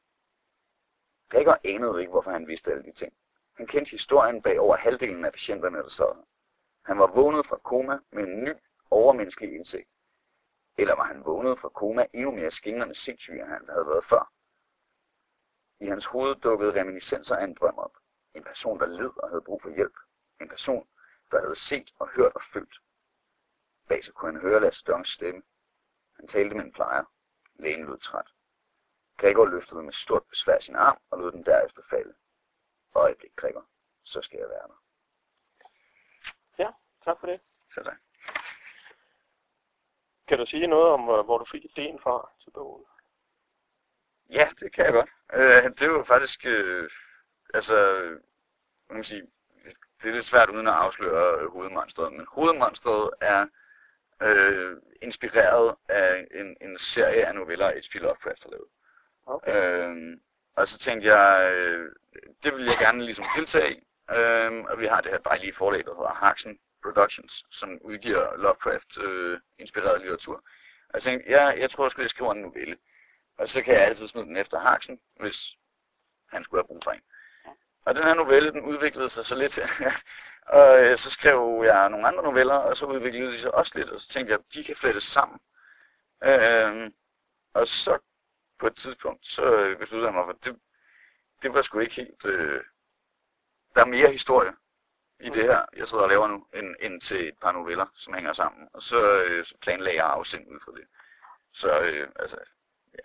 [1.28, 3.12] Gregor anede ikke, hvorfor han vidste alle de ting.
[3.56, 6.24] Han kendte historien bag over halvdelen af patienterne, der sad her.
[6.82, 8.52] Han var vågnet fra koma med en ny,
[8.90, 9.88] overmenneskelig indsigt.
[10.78, 14.31] Eller var han vågnet fra koma endnu mere skingrende sindssyg, end han havde været før.
[15.82, 17.96] I hans hoved dukkede reminiscenser af en drøm op.
[18.34, 19.96] En person, der led og havde brug for hjælp.
[20.40, 20.88] En person,
[21.30, 22.76] der havde set og hørt og følt.
[23.88, 25.42] Bag sig kunne han høre Lasse Dongs stemme.
[26.16, 27.04] Han talte med en plejer.
[27.54, 28.28] Lægen lød træt.
[29.16, 32.14] Gregor løftede med stort besvær sin arm og lod den derefter falde.
[32.94, 33.66] Øjeblik, Gregor.
[34.04, 34.82] Så skal jeg være der.
[36.58, 36.70] Ja,
[37.04, 37.40] tak for det.
[37.74, 37.98] Så tak.
[40.26, 42.86] Kan du sige noget om, hvor du fik ideen fra til bogen?
[44.32, 45.10] Ja, det kan jeg godt.
[45.34, 46.90] Øh, det var faktisk, øh,
[47.54, 47.74] altså,
[48.88, 49.22] man kan sige,
[50.02, 53.46] det er lidt svært uden at afsløre hovedmonstret, men hovedmonstret er
[54.22, 57.94] øh, inspireret af en, en serie af noveller, H.P.
[57.94, 58.68] Lovecraft har lavet.
[59.26, 59.88] Okay.
[59.88, 60.16] Øh,
[60.56, 61.90] og så tænkte jeg, øh,
[62.42, 63.78] det vil jeg gerne ligesom deltage i.
[64.16, 69.94] Øh, og vi har det her dejlige forlag, der hedder Harksen Productions, som udgiver Lovecraft-inspireret
[69.94, 70.36] øh, litteratur.
[70.88, 72.76] Og jeg tænkte, ja, jeg tror, jeg skulle skrive en novelle.
[73.38, 75.56] Og så kan jeg altid smide den efter Harksen, hvis
[76.28, 77.00] han skulle have brug for en.
[77.84, 79.58] Og den her novelle, den udviklede sig så lidt.
[80.58, 83.90] og øh, så skrev jeg nogle andre noveller, og så udviklede de sig også lidt.
[83.90, 85.40] Og så tænkte jeg, at de kan flettes sammen.
[86.24, 86.90] Øh,
[87.54, 87.98] og så
[88.58, 90.56] på et tidspunkt, så besluttede jeg mig for, det,
[91.42, 92.26] det var sgu ikke helt...
[92.26, 92.60] Øh,
[93.74, 94.52] der er mere historie
[95.20, 98.14] i det her, jeg sidder og laver nu, end, end til et par noveller, som
[98.14, 98.68] hænger sammen.
[98.74, 100.86] Og så, øh, så planlagde jeg afsend ud fra det.
[101.52, 102.36] Så øh, altså,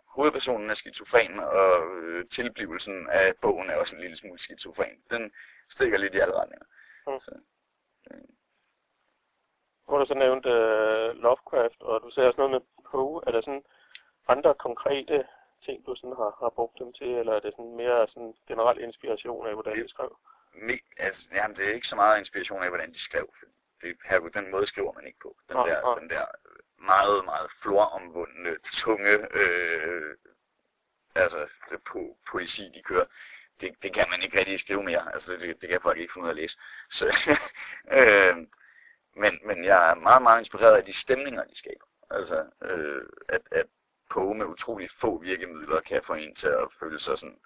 [0.08, 4.98] hovedpersonen er skizofren, og øh, tilblivelsen af bogen er også en lille smule skizofren.
[5.10, 5.32] Den
[5.70, 6.66] stikker lidt i alle retninger.
[7.08, 7.20] Mm.
[7.20, 7.32] Så,
[8.12, 8.28] øh,
[9.88, 13.22] Nu har du så nævnt uh, Lovecraft, og du sagde også noget med Poe.
[13.28, 13.64] Er der sådan
[14.28, 15.28] andre konkrete
[15.66, 18.80] ting, du sådan har, har brugt dem til, eller er det sådan mere sådan generel
[18.84, 20.18] inspiration af, hvordan de skrev?
[20.54, 23.34] me, altså, jamen, det er ikke så meget inspiration af, hvordan de skrev.
[23.82, 25.38] Det, her, den måde skriver man ikke på.
[25.48, 26.00] Den Nej, der, nej.
[26.00, 26.26] den der
[26.80, 30.16] meget, meget floromvundne, tunge, øh,
[31.16, 31.48] altså
[31.86, 33.06] po poesi, de kører,
[33.62, 35.14] det, det kan man ikke rigtig skrive mere.
[35.14, 36.58] Altså, det, det kan folk ikke finde ud af at læse.
[36.90, 37.06] Så,
[37.98, 38.38] øh,
[39.16, 41.86] men, men jeg er meget, meget inspireret af de stemninger, de skaber.
[42.10, 43.66] Altså, øh, at, at
[44.10, 47.40] Poe med utrolig få virkemidler kan få en til at føle sig sådan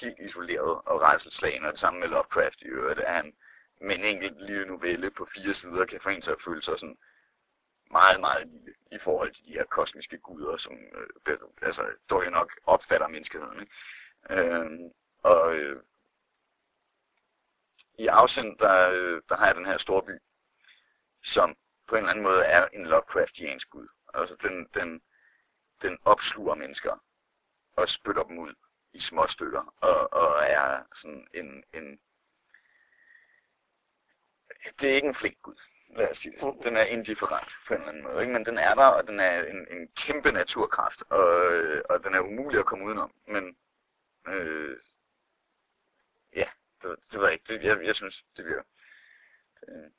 [0.00, 3.32] helt isoleret og rejselslagen, og det samme med Lovecraft i øvrigt, at han
[3.80, 6.78] med en enkelt lille novelle på fire sider kan få en til at føle sig
[6.78, 6.98] sådan
[7.90, 10.72] meget, meget lille i forhold til de her kosmiske guder, som
[11.26, 13.60] øh, altså, dårligt nok opfatter menneskeheden.
[13.60, 13.72] Ikke?
[14.30, 14.70] Øh,
[15.22, 15.82] og øh,
[17.98, 20.18] i afsend, der, øh, der har jeg den her store by,
[21.22, 21.56] som
[21.88, 23.88] på en eller anden måde er en Lovecraftiansk gud.
[24.14, 25.02] Altså den, den,
[25.82, 27.04] den opsluger mennesker
[27.76, 28.54] og spytter dem ud
[28.92, 32.00] i små stykker, og, og er sådan en, en
[34.80, 35.60] det er ikke en flink gud,
[35.96, 36.62] lad os sige det sådan.
[36.62, 38.32] Den er indifferent på en eller anden måde, ikke?
[38.32, 41.26] men den er der, og den er en, en kæmpe naturkraft, og,
[41.90, 43.12] og den er umulig at komme udenom.
[43.26, 43.56] Men
[44.28, 44.76] øh,
[46.36, 46.48] ja,
[46.82, 47.62] det, det var ikke det.
[47.64, 48.62] Jeg, jeg synes, det virker.
[49.60, 49.92] Det,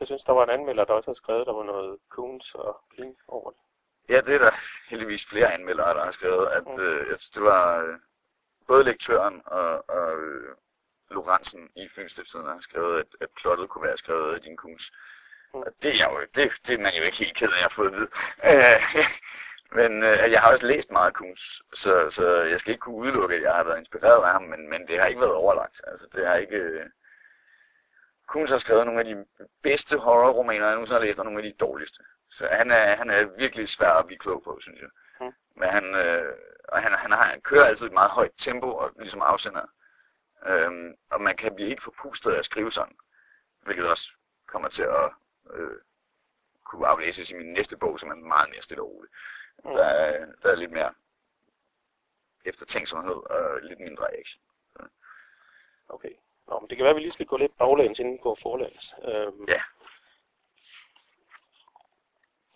[0.00, 2.84] Jeg synes, der var en anmelder, der også har skrevet, der var noget Coons og
[2.96, 3.60] King over det.
[4.08, 4.50] Ja, det er der
[4.90, 6.82] heldigvis flere anmeldere, der har skrevet, at Mm.
[6.82, 7.98] øh, jeg synes, det var øh,
[8.66, 10.56] både lektøren og, og øh,
[11.10, 14.92] Lorentzen i Filmstiftstiden har skrevet, at, at plottet kunne være skrevet af din kuns.
[15.54, 15.60] Mm.
[15.60, 17.86] Og det er, jo, det, det er man jo ikke helt ked af at fået
[17.86, 18.10] at vide.
[18.44, 18.80] Øh,
[19.78, 23.34] men øh, jeg har også læst meget Kuhns, så, så jeg skal ikke kunne udelukke,
[23.34, 25.80] at jeg har været inspireret af ham, men, men det har ikke været overlagt.
[25.86, 26.56] Altså, det har ikke...
[26.56, 26.86] Øh...
[28.28, 29.24] Kuhns har skrevet nogle af de
[29.62, 32.02] bedste horrorromaner, jeg nogensinde har læst, og nogle af de dårligste.
[32.30, 34.88] Så han er, han er virkelig svær at blive klog på, synes jeg.
[35.20, 35.32] Mm.
[35.56, 36.32] Men han, øh,
[36.68, 39.66] og han, han, har, han kører altid et meget højt tempo, og ligesom afsender.
[40.46, 42.96] Øhm, og man kan blive helt forpustet af at skrive sådan,
[43.60, 44.08] hvilket også
[44.46, 45.12] kommer til at
[45.50, 45.76] øh,
[46.64, 49.10] kunne aflæses i min næste bog, som er meget mere stille og rolig.
[49.64, 49.70] Mm.
[49.72, 50.94] Der, er, der er lidt mere
[52.44, 54.42] eftertænksomhed og lidt mindre action.
[55.88, 56.10] Okay.
[56.46, 58.34] Nå, men det kan være, at vi lige skal gå lidt baglæns, inden vi går
[58.42, 58.94] forlæns.
[59.04, 59.62] Øhm, Ja.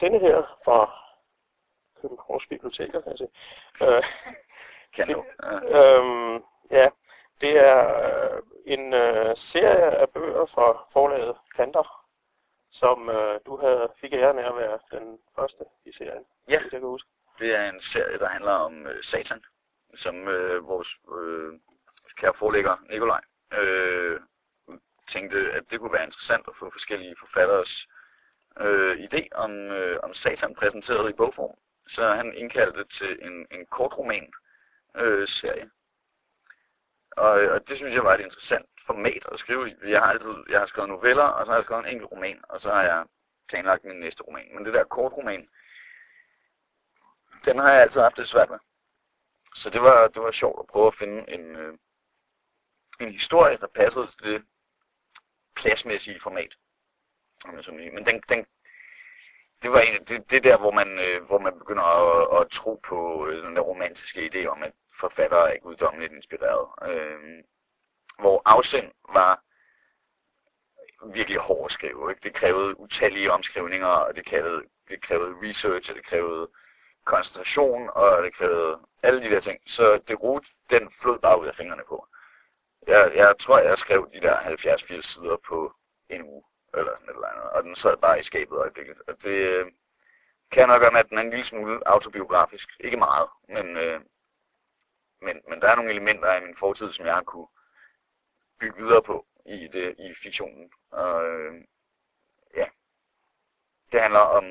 [0.00, 0.92] Denne her fra
[2.02, 3.28] Københavns Biblioteker, kan jeg se.
[3.84, 4.02] Øh,
[4.92, 5.24] Kan Det- du?
[5.42, 5.98] Ja.
[6.00, 6.90] Øhm, ja,
[7.42, 12.06] det er øh, en øh, serie af bøger fra forlaget Kanter,
[12.70, 16.24] som øh, du havde, fik æren af at være den første i serien.
[16.50, 16.58] Ja.
[16.62, 17.08] Det kan jeg huske.
[17.38, 19.44] Det er en serie, der handler om øh, Satan,
[19.94, 21.52] som øh, vores øh,
[22.16, 23.20] kære forlægger Nikolaj
[23.60, 24.20] øh,
[25.08, 27.88] tænkte, at det kunne være interessant at få forskellige forfatteres
[28.60, 31.56] øh, idé om, øh, om Satan præsenteret i bogform.
[31.88, 34.32] Så han indkaldte til en, en kortroman
[34.96, 35.70] øh, serie.
[37.16, 39.74] Og, og det synes jeg var et interessant format at skrive i.
[39.84, 42.44] Jeg har altid jeg har skrevet noveller, og så har jeg skrevet en enkelt roman,
[42.48, 43.06] og så har jeg
[43.48, 44.54] planlagt min næste roman.
[44.54, 45.48] Men det der kortroman,
[47.44, 48.58] den har jeg altid haft det svært med.
[49.54, 51.78] Så det var, det var sjovt at prøve at finde en, øh,
[53.00, 54.44] en historie, der passede til det
[55.56, 56.56] pladsmæssige format.
[57.44, 57.74] om.
[57.74, 58.46] Men den, den,
[59.62, 62.80] det var en, det, det der, hvor man, øh, hvor man begynder at, at tro
[62.84, 66.68] på øh, den der romantiske idé om, at forfattere er guddommeligt inspireret.
[66.90, 67.44] Øh,
[68.18, 69.42] hvor afsend var
[71.14, 72.10] virkelig hård at skrive.
[72.10, 72.20] Ikke?
[72.22, 76.48] Det krævede utallige omskrivninger, og det krævede, det krævede research, og det krævede
[77.04, 79.58] koncentration, og det krævede alle de der ting.
[79.66, 82.06] Så det rute, den flød bare ud af fingrene på.
[82.86, 85.72] Jeg, jeg tror, jeg skrev de der 70-80 sider på
[86.08, 86.42] en uge,
[86.74, 88.96] eller sådan et eller andet, og den sad bare i skabet øjeblikket.
[89.06, 89.72] Og det øh,
[90.50, 92.68] kan nok gøre med, at den er en lille smule autobiografisk.
[92.80, 94.00] Ikke meget, men, øh,
[95.20, 97.46] men, men der er nogle elementer af min fortid, som jeg har kunne
[98.60, 100.70] bygge videre på i, det, i fiktionen.
[100.90, 101.54] Og øh,
[102.56, 102.66] ja,
[103.92, 104.44] det handler om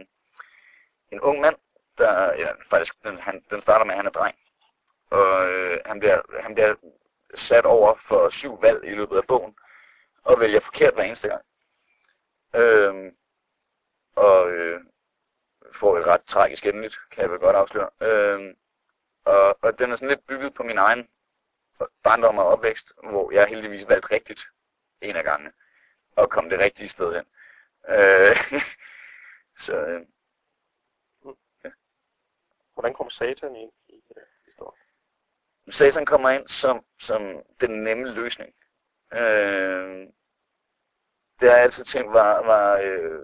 [1.11, 1.55] en ung mand,
[1.97, 4.35] der, ja, faktisk, den, han, den starter med, at han er dreng.
[5.11, 6.75] Og øh, han, bliver, han bliver
[7.35, 9.55] sat over for syv valg i løbet af bogen,
[10.23, 11.45] og vælger forkert hver eneste gang.
[12.55, 13.15] Øhm,
[14.15, 14.81] og øh,
[15.73, 17.89] får et ret tragisk endeligt, kan jeg vel godt afsløre.
[18.01, 18.55] Øhm,
[19.25, 21.09] og, og den er sådan lidt bygget på min egen
[22.03, 24.47] barndom og opvækst, hvor jeg heldigvis valgte rigtigt
[25.01, 25.53] en af gangene,
[26.15, 27.25] og kom det rigtige sted hen.
[27.89, 28.61] Øh,
[29.65, 30.01] så øh,
[32.73, 34.83] Hvordan kom Satan ind i uh, historien?
[35.69, 37.21] Satan kommer ind som, som
[37.61, 38.53] den nemme løsning.
[39.13, 40.07] Øh,
[41.41, 43.21] det har jeg altid tænkt var, var øh,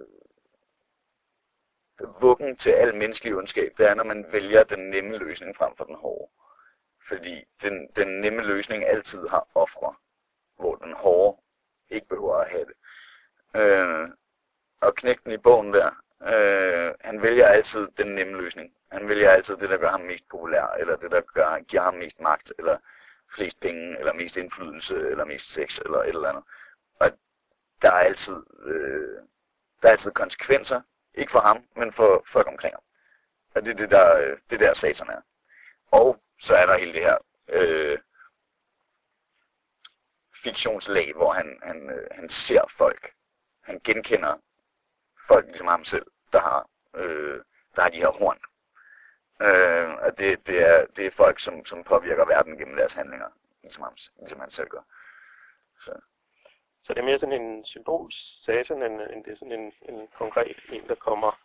[2.20, 3.72] vuggen til al menneskelig ondskab.
[3.78, 6.30] Det er, når man vælger den nemme løsning frem for den hårde.
[7.08, 9.94] Fordi den, den nemme løsning altid har ofre,
[10.56, 11.40] hvor den hårde
[11.90, 12.76] ikke behøver at have det.
[13.60, 14.08] Øh,
[14.80, 15.90] og knægten i bogen der,
[16.22, 18.72] øh, han vælger altid den nemme løsning.
[18.92, 21.94] Han vælger altid det, der gør ham mest populær, eller det, der gør, giver ham
[21.94, 22.76] mest magt, eller
[23.34, 26.44] flest penge, eller mest indflydelse, eller mest sex, eller et eller andet.
[27.82, 29.18] Der er altid, øh,
[29.82, 30.80] der er altid konsekvenser,
[31.14, 32.82] ikke for ham, men for folk omkring ham.
[33.54, 35.20] Og det er det der, øh, det der satan er.
[35.90, 37.98] Og så er der hele det her øh,
[40.42, 43.12] fiktionslag, hvor han, han, øh, han ser folk.
[43.62, 44.36] Han genkender
[45.28, 47.40] folk ligesom ham selv, der har, øh,
[47.76, 48.38] der har de her horn.
[49.40, 53.28] Øh, og det, det, er, det er folk, som, som påvirker verden gennem deres handlinger,
[53.62, 54.82] ligesom, ham, ligesom han selv gør.
[55.80, 56.00] Så,
[56.82, 60.08] så det er mere sådan en symbolsk Satan, end, end det er sådan en, en
[60.18, 61.40] konkret en, der kommer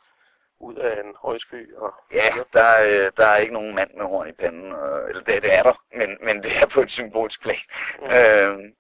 [0.60, 1.76] ud af en højsky.
[1.76, 4.65] Og, ja, der, er, øh, der er ikke nogen mand med horn i panden,
[5.10, 7.63] eller det, det er der, men, men det er på et symbolsk plan.
[8.00, 8.06] Mm.
[8.06, 8.74] Øh,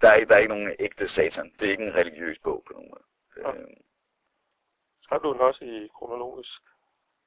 [0.00, 1.52] der, er, der er ikke nogen ægte satan.
[1.60, 3.04] Det er ikke en religiøs bog på nogen måde.
[3.34, 3.64] Det, Okay.
[5.02, 6.62] Skrev du den også i kronologisk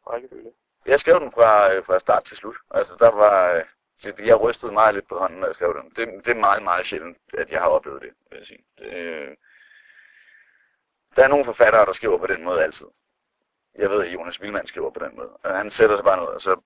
[0.08, 0.52] rækkefølge?
[0.86, 2.56] Jeg skrev den fra, øh, fra start til slut.
[2.72, 3.56] Altså, der var...
[3.56, 3.64] øh,
[4.04, 5.90] Det, jeg rystede meget lidt på hånden, når jeg skrev den.
[5.90, 8.64] Det, det er meget, meget sjældent, at jeg har oplevet det, vil jeg sige.
[8.78, 9.36] Det, øh,
[11.16, 12.88] der er nogle forfattere, der skriver på den måde altid.
[13.80, 15.30] Jeg ved, at Jonas Vildmand skriver på den måde.
[15.30, 16.62] Og han sætter sig bare ned, og så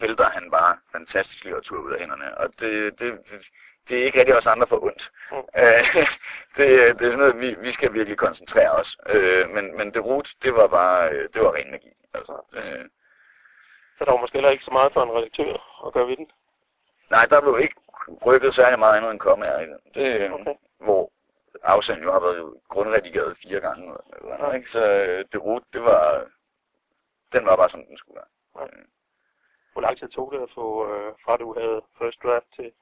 [0.00, 2.38] vælter han bare fantastisk litteratur ud af hænderne.
[2.38, 3.50] Og det, det, det,
[3.88, 5.12] det er ikke rigtig os andre for ondt.
[5.32, 5.36] Mm.
[5.62, 8.96] Øh, det, det er sådan noget, vi, vi skal virkelig koncentrere os.
[9.08, 11.92] Øh, men, men det rute, det var bare, øh, det var ren magi.
[12.14, 12.90] Altså, det,
[14.00, 16.30] Så der var måske heller ikke så meget for en redaktør at gøre ved den.
[17.10, 17.74] Nej, der blev ikke
[18.26, 19.78] rykket særlig meget andet end kommaer i den.
[19.94, 20.40] Det, Okay.
[20.40, 20.54] okay.
[20.78, 21.12] Hvor
[21.62, 23.94] afsenderen jo har været grundredigeret fire gange.
[24.20, 24.70] Eller, andet, ikke?
[24.70, 26.26] Så øh, det rute, det var,
[27.32, 28.68] den var bare som den skulle være.
[29.72, 32.72] Hvor lang tid tog det at få, øh, fra du havde first draft til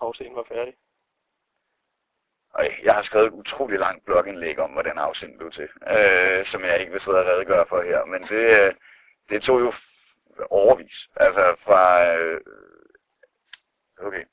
[0.00, 0.74] afseen var færdig?
[2.54, 6.64] Og jeg har skrevet et utrolig langt blogindlæg om, hvordan afsendt blev til, øh, som
[6.64, 8.04] jeg ikke vil sidde og redegøre for her.
[8.04, 8.74] Men det, øh,
[9.28, 9.72] det tog jo
[10.50, 11.08] overvis.
[11.16, 12.06] Altså fra...
[12.16, 12.40] Øh,
[13.98, 14.24] okay.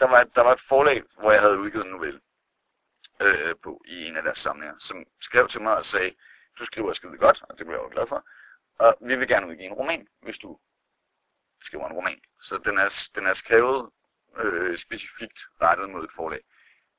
[0.00, 2.20] Der var, der var et forlag, hvor jeg havde udgivet en novelle
[3.22, 6.14] øh, på i en af deres samlinger, som skrev til mig og sagde,
[6.58, 8.26] du skriver skide godt, og det blev jeg jo glad for.
[8.78, 10.58] Og vi vil gerne udgive en roman, hvis du
[11.62, 12.20] skriver en roman.
[12.40, 13.90] Så den er, den er skrevet
[14.36, 16.40] øh, specifikt rettet mod et forlag.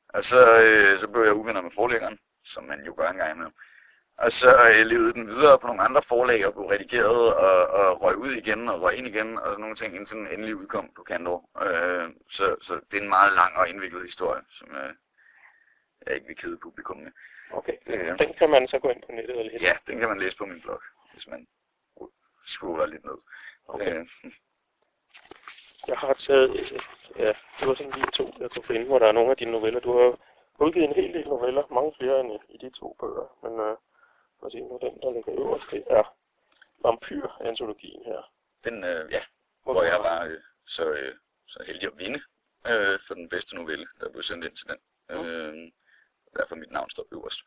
[0.09, 3.31] Og så, øh, så blev jeg uvenner med forlæggeren, som man jo gør en gang
[3.31, 3.53] imellem.
[4.17, 8.01] Og så øh, levede den videre på nogle andre forlag og blev redigeret og, og
[8.01, 10.89] røg ud igen og røg ind igen og sådan nogle ting, indtil den endelig udkom
[10.95, 11.49] på Kandor.
[11.65, 14.93] Øh, så, så det er en meget lang og indviklet historie, som øh,
[16.05, 17.11] jeg ikke vil kede publikum med.
[17.51, 17.73] Okay.
[17.85, 19.65] Det, Den kan man så gå ind på nettet og læse.
[19.65, 20.81] ja, den kan man læse på min blog,
[21.13, 21.47] hvis man
[22.45, 23.17] scroller lidt ned.
[23.67, 23.99] Okay.
[23.99, 24.07] Øh,
[25.87, 26.79] Jeg har taget, øh,
[27.19, 27.27] ja,
[27.59, 29.79] det var sådan lige to, jeg kunne finde, hvor der er nogle af dine noveller.
[29.79, 30.17] Du har
[30.65, 33.77] udgivet en hel del noveller, mange flere end i de to bøger, men øh,
[34.45, 36.03] lad os se nu, den der ligger øverst, det er
[36.83, 38.31] Vampyr-antologien her.
[38.63, 39.23] den, øh, ja,
[39.63, 41.15] Hvor hvor jeg var øh, så, øh,
[41.47, 42.19] så heldig at vinde
[42.67, 44.77] øh, for den bedste novelle, der blev sendt ind til den.
[45.09, 45.25] Mm.
[45.25, 45.71] Øh,
[46.37, 47.39] derfor mit navn står øverst.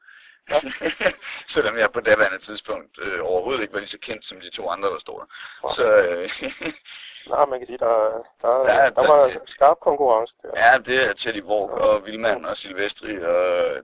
[1.55, 4.69] Selvom jeg på daværende tidspunkt øh, overhovedet ikke var lige så kendt som de to
[4.69, 5.27] andre, der står der.
[5.63, 5.75] Okay.
[5.75, 6.73] Så øh,
[7.33, 10.49] Nej, man kan sige, der, der, der, der der- var skarp konkurrence der.
[10.57, 13.17] ja, det er Teddy Borg og Vilman og Silvestri.
[13.19, 13.41] Og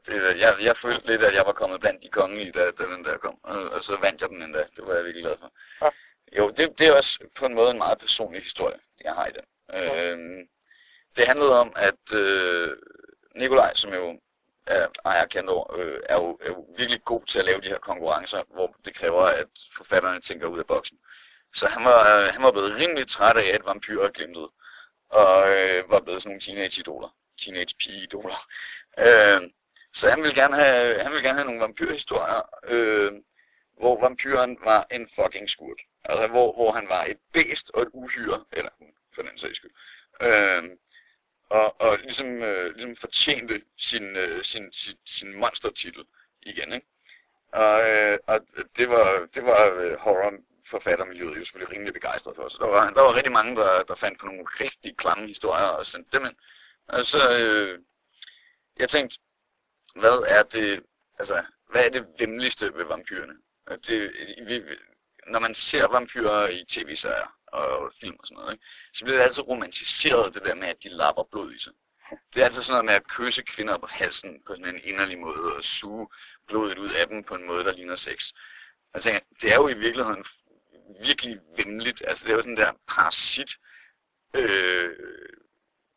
[0.06, 3.04] det, jeg, jeg følte lidt, at jeg var kommet blandt de kongelige, da, da den
[3.04, 3.38] der kom.
[3.42, 4.58] Og, og så vandt jeg den endda.
[4.76, 5.52] Det var jeg virkelig glad for.
[5.82, 5.90] Ja.
[6.38, 9.30] Jo, det, det er også på en måde en meget personlig historie, jeg har i
[9.32, 9.44] den.
[9.72, 10.12] Ja.
[10.12, 10.42] Øhm,
[11.16, 12.68] det handlede om, at øh,
[13.36, 14.20] Nikolaj, som jo
[14.70, 17.68] Øh, er ejer Kandor, øh, er, jo, er jo virkelig god til at lave de
[17.68, 19.46] her konkurrencer, hvor det kræver, at
[19.76, 20.98] forfatterne tænker ud af boksen.
[21.54, 24.50] Så han var, øh, han var blevet rimelig træt af, at vampyrer glimtede,
[25.08, 28.40] og øh, var blevet sådan nogle teenage-idoler, teenage-pige-idoler.
[28.98, 29.50] Øh,
[29.94, 33.12] så han ville gerne have, han ville gerne have nogle vampyrhistorier, øh,
[33.78, 35.78] hvor vampyren var en fucking skurk.
[36.04, 39.56] Altså hvor, hvor han var et bæst og et uhyre, eller hun for den sags
[39.56, 39.70] skyld.
[40.22, 40.62] Øh,
[41.50, 46.04] og, og ligesom, øh, ligesom fortjente sin, øh, sin, sin, sin monstertitel
[46.42, 46.72] igen.
[46.72, 46.86] Ikke?
[47.52, 48.40] Og, øh, og
[48.76, 52.48] det var, det var øh, horrorforfattermiljøet jo selvfølgelig rimelig begejstret for.
[52.48, 55.66] Så der var, der var rigtig mange, der, der fandt på nogle rigtig klamme historier
[55.66, 56.36] og sendte dem ind.
[56.88, 57.78] Og så, øh,
[58.78, 59.18] jeg tænkte,
[59.94, 60.82] hvad er det,
[61.18, 63.34] altså, hvad er det vemmeligste ved vampyrerne?
[63.86, 64.12] Det,
[64.46, 64.62] vi,
[65.26, 68.64] når man ser vampyrer i tv-serier og film og sådan noget, ikke?
[68.94, 71.72] så bliver det altid romantiseret, det der med, at de lapper blod i sig.
[72.34, 75.18] Det er altid sådan noget med at kysse kvinder på halsen på sådan en inderlig
[75.18, 76.08] måde, og suge
[76.48, 78.32] blodet ud af dem på en måde, der ligner sex.
[78.94, 80.24] Jeg tænker, det er jo i virkeligheden
[81.00, 82.02] virkelig vemmeligt.
[82.06, 83.50] Altså det er jo den der parasit
[84.36, 84.90] øh,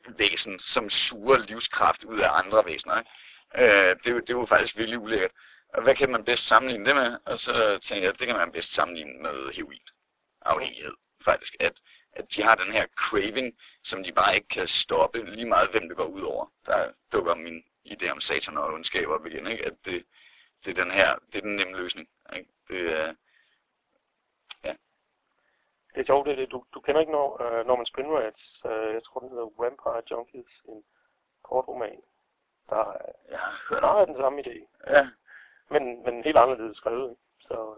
[0.08, 2.98] væsen, som suger livskraft ud af andre væsener.
[3.00, 3.12] Ikke?
[3.58, 5.32] Øh, det, er jo- det er jo faktisk virkelig ulækkert.
[5.74, 7.18] Og hvad kan man bedst sammenligne det med?
[7.26, 9.82] Og så tænker jeg, at det kan man bedst sammenligne med heroin.
[10.42, 10.94] Afhængighed,
[11.32, 11.54] faktisk.
[11.60, 11.76] At,
[12.14, 15.88] at de har den her craving, som de bare ikke kan stoppe, lige meget hvem
[15.90, 16.46] det går ud over.
[16.66, 19.66] Der dukker min idé om satan og ondskab op igen, ikke?
[19.66, 20.06] At det,
[20.66, 22.08] det er den her, det er den nemme løsning.
[22.36, 22.50] Ikke?
[22.70, 23.14] Det er,
[25.94, 26.52] Det er sjovt, det er det.
[26.52, 30.62] Du, du kender ikke Nor, uh, Norman Spinrats, uh, jeg tror den hedder Vampire Junkies,
[30.70, 30.84] en
[31.44, 32.00] kort roman,
[32.70, 33.96] der er jeg har hørt om.
[33.96, 34.56] meget den samme idé,
[34.96, 35.10] Ja,
[35.70, 37.16] men, men helt anderledes skrevet.
[37.40, 37.76] Så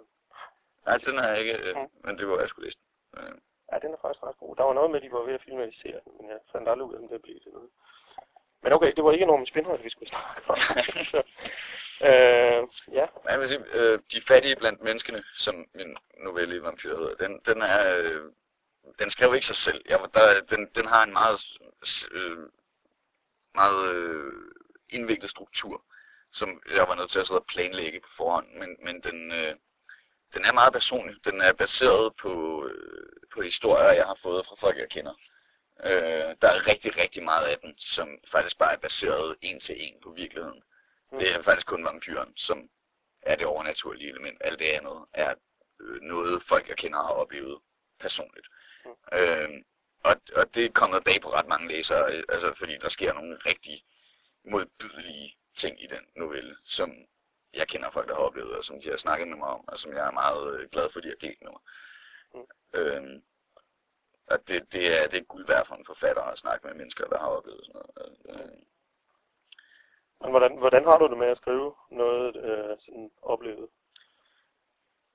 [0.85, 1.87] nej, den har jeg ikke, øh, Mm.
[2.03, 2.77] men det var jeg skulle læse.
[2.77, 2.88] den.
[3.17, 3.35] Øh,
[3.71, 4.55] ja, den er faktisk ret god.
[4.55, 6.87] Der var noget med, at de var ved at filmatisere den, men jeg fandt aldrig
[6.87, 7.69] ud af, om det blev til noget.
[8.63, 10.57] Men okay, det var ikke Norman Spinrat, vi skulle snakke om.
[11.11, 11.17] så,
[12.09, 12.61] øh,
[12.99, 17.15] ja, jeg vil sige, øh, De fattige blandt menneskene, som min novelle i Vampyr hedder,
[17.15, 18.31] den, den er, øh,
[18.99, 19.81] den skrev ikke sig selv.
[19.89, 21.39] Jeg, var- der, den, den har en meget,
[22.11, 22.37] øh,
[23.55, 24.33] meget øh,
[24.89, 25.83] indviklet struktur,
[26.31, 29.53] som jeg var nødt til at sidde og planlægge på forhånd, men, men den, øh,
[30.33, 31.15] den er meget personlig.
[31.25, 35.13] Den er baseret på, øh, på historier, jeg har fået fra folk, jeg kender.
[35.83, 39.75] Øh, der er rigtig, rigtig meget af den, som faktisk bare er baseret en til
[39.79, 40.63] en på virkeligheden.
[41.11, 41.19] Mm.
[41.19, 42.69] Det er faktisk kun vampyren, som
[43.21, 44.37] er det overnaturlige element.
[44.41, 45.33] Alt det andet er
[45.81, 47.59] øh, noget, folk jeg kender har oplevet
[47.99, 48.47] personligt.
[48.85, 48.91] Mm.
[49.17, 49.49] Øh,
[50.03, 53.13] og, og det er kommet bag på ret mange læsere, øh, altså fordi der sker
[53.13, 53.83] nogle rigtig
[54.45, 56.91] modbydelige ting i den novelle, som
[57.53, 59.79] jeg kender folk, der har oplevet, og som de har snakket med mig om, og
[59.79, 61.61] som jeg er meget øh, glad for, de har delt med mig.
[62.33, 62.47] Mm.
[62.73, 63.21] Øh,
[64.27, 67.05] og det, det, er, det er guld værd for en forfatter at snakke med mennesker,
[67.05, 68.17] der har oplevet sådan noget.
[68.29, 68.57] Øh,
[70.21, 73.69] men hvordan, hvordan har du det med at skrive noget øh, sådan oplevet?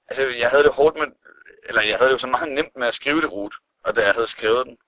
[0.08, 1.06] Altså, jeg havde det hårdt med,
[1.64, 4.00] eller jeg havde det jo så meget nemt med at skrive det rute, og da
[4.00, 4.78] jeg havde skrevet den,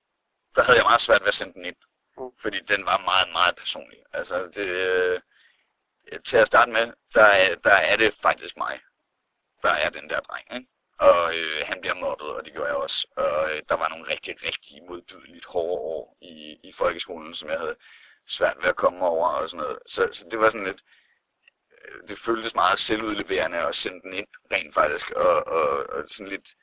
[0.55, 1.77] der havde jeg meget svært ved at sende den ind.
[2.19, 2.31] Mm.
[2.43, 3.99] Fordi den var meget, meget personlig.
[4.13, 5.21] Altså, det, øh,
[6.25, 8.81] til at starte med, der er, der er det faktisk mig,
[9.63, 10.67] der er den der dreng, ikke?
[10.99, 13.07] Og øh, han bliver mobbet, og det gjorde jeg også.
[13.17, 17.59] Og øh, der var nogle rigtig, rigtig modbydeligt hårde år i, i folkeskolen, som jeg
[17.59, 17.77] havde
[18.27, 19.79] svært ved at komme over og sådan noget.
[19.87, 20.83] Så, så det var sådan lidt,
[21.85, 26.29] øh, det føltes meget selvudleverende at sende den ind rent faktisk, og, og, og sådan
[26.29, 26.55] lidt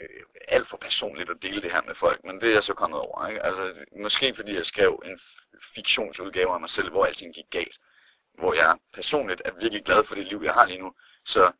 [0.00, 2.74] øh, alt for personligt at dele det her med folk, men det er jeg så
[2.74, 3.26] kommet over.
[3.28, 3.42] Ikke?
[3.42, 5.20] Altså, måske fordi jeg skrev en
[5.74, 7.78] fiktionsudgave af mig selv, hvor alting gik galt,
[8.38, 11.52] hvor jeg personligt er virkelig glad for det liv, jeg har lige nu, så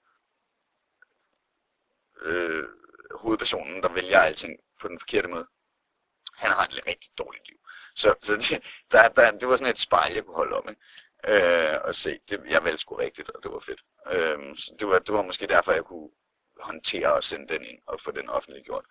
[2.23, 2.65] øh,
[3.11, 5.47] hovedpersonen, der vælger alting på den forkerte måde,
[6.35, 7.59] han har et rigtig dårligt liv.
[7.95, 8.63] Så, så det,
[8.93, 10.75] der, der, det var sådan et spejl, jeg kunne holde op med.
[11.29, 13.83] Øh, og se, det, jeg valgte sgu rigtigt, og det var fedt.
[14.13, 16.11] Øh, så det var, det var måske derfor, jeg kunne
[16.61, 18.85] håndtere og sende den ind og få den offentliggjort.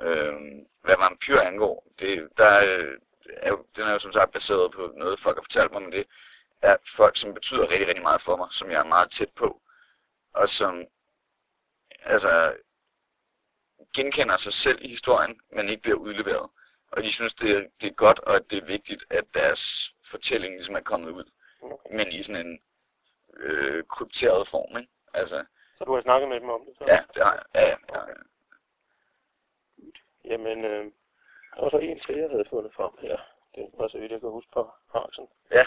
[0.00, 0.34] Øh,
[0.82, 2.98] hvad vampyr angår, det, der øh,
[3.36, 5.92] er jo, den er jo som sagt baseret på noget, folk har fortalt mig, men
[5.92, 6.06] det
[6.62, 9.60] er folk, som betyder rigtig, rigtig meget for mig, som jeg er meget tæt på,
[10.34, 10.84] og som
[12.02, 12.56] altså,
[13.94, 16.50] genkender sig selv i historien, men ikke bliver udleveret.
[16.92, 19.94] Og de synes, det er, det er godt, og at det er vigtigt, at deres
[20.04, 21.30] fortælling ligesom er kommet ud.
[21.62, 21.96] Okay.
[21.96, 22.60] Men i sådan en
[23.36, 24.92] øh, krypteret form, ikke?
[25.14, 25.44] Altså,
[25.76, 26.76] så du har snakket med dem om det?
[26.78, 26.84] Så?
[26.88, 27.44] Ja, det har jeg.
[27.54, 28.02] Ja, ja, ja.
[28.02, 28.14] Okay.
[30.24, 30.92] Jamen, øh,
[31.54, 33.18] der var så en til, jeg havde fundet frem her.
[33.54, 35.28] Det var så vidt, jeg kan huske på Harksen.
[35.50, 35.64] Ja.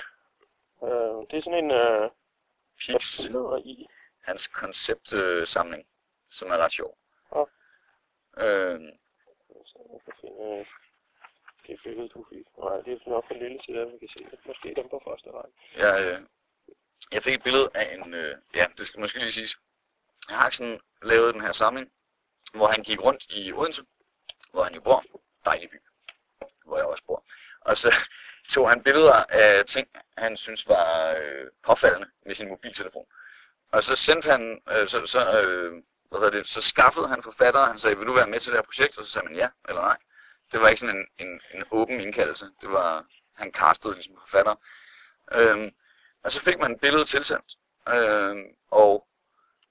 [0.83, 1.71] Øh, det er sådan en...
[1.71, 2.09] Øh,
[2.79, 3.19] Piks.
[3.65, 3.87] i.
[4.21, 5.85] Hans konceptsamling, øh,
[6.29, 6.97] som er ret sjov.
[7.35, 7.43] Ja.
[8.37, 8.79] Øh,
[10.21, 10.65] finde...
[11.67, 12.45] Det billede, du fik.
[12.57, 14.39] Nej, det er nok for lille til, at vi kan se det.
[14.45, 15.57] Måske dem på første række.
[15.77, 16.21] Ja, øh,
[17.11, 19.57] jeg fik et billede af en, øh, ja, det skal måske lige siges.
[20.29, 21.91] Haksen lavede den her samling,
[22.53, 23.81] hvor han gik rundt i Odense,
[24.51, 25.03] hvor han jo bor.
[25.45, 25.79] Dejlig by,
[26.65, 27.25] hvor jeg også bor.
[27.61, 27.93] Og så
[28.49, 29.87] tog han billeder af ting,
[30.17, 33.05] han synes var øh, påfaldende med sin mobiltelefon.
[33.71, 35.83] Og så sendte han, øh, så, så, øh,
[36.19, 38.65] hvad det, så skaffede han forfatteren, han sagde, vil du være med til det her
[38.65, 38.97] projekt?
[38.97, 39.97] Og så sagde man ja eller nej.
[40.51, 42.45] Det var ikke sådan en, en, en åben indkaldelse.
[42.61, 44.55] Det var, han castede ligesom forfatter.
[45.31, 45.71] Øhm,
[46.23, 47.55] og så fik man et billede tilsendt.
[47.89, 49.07] Øhm, og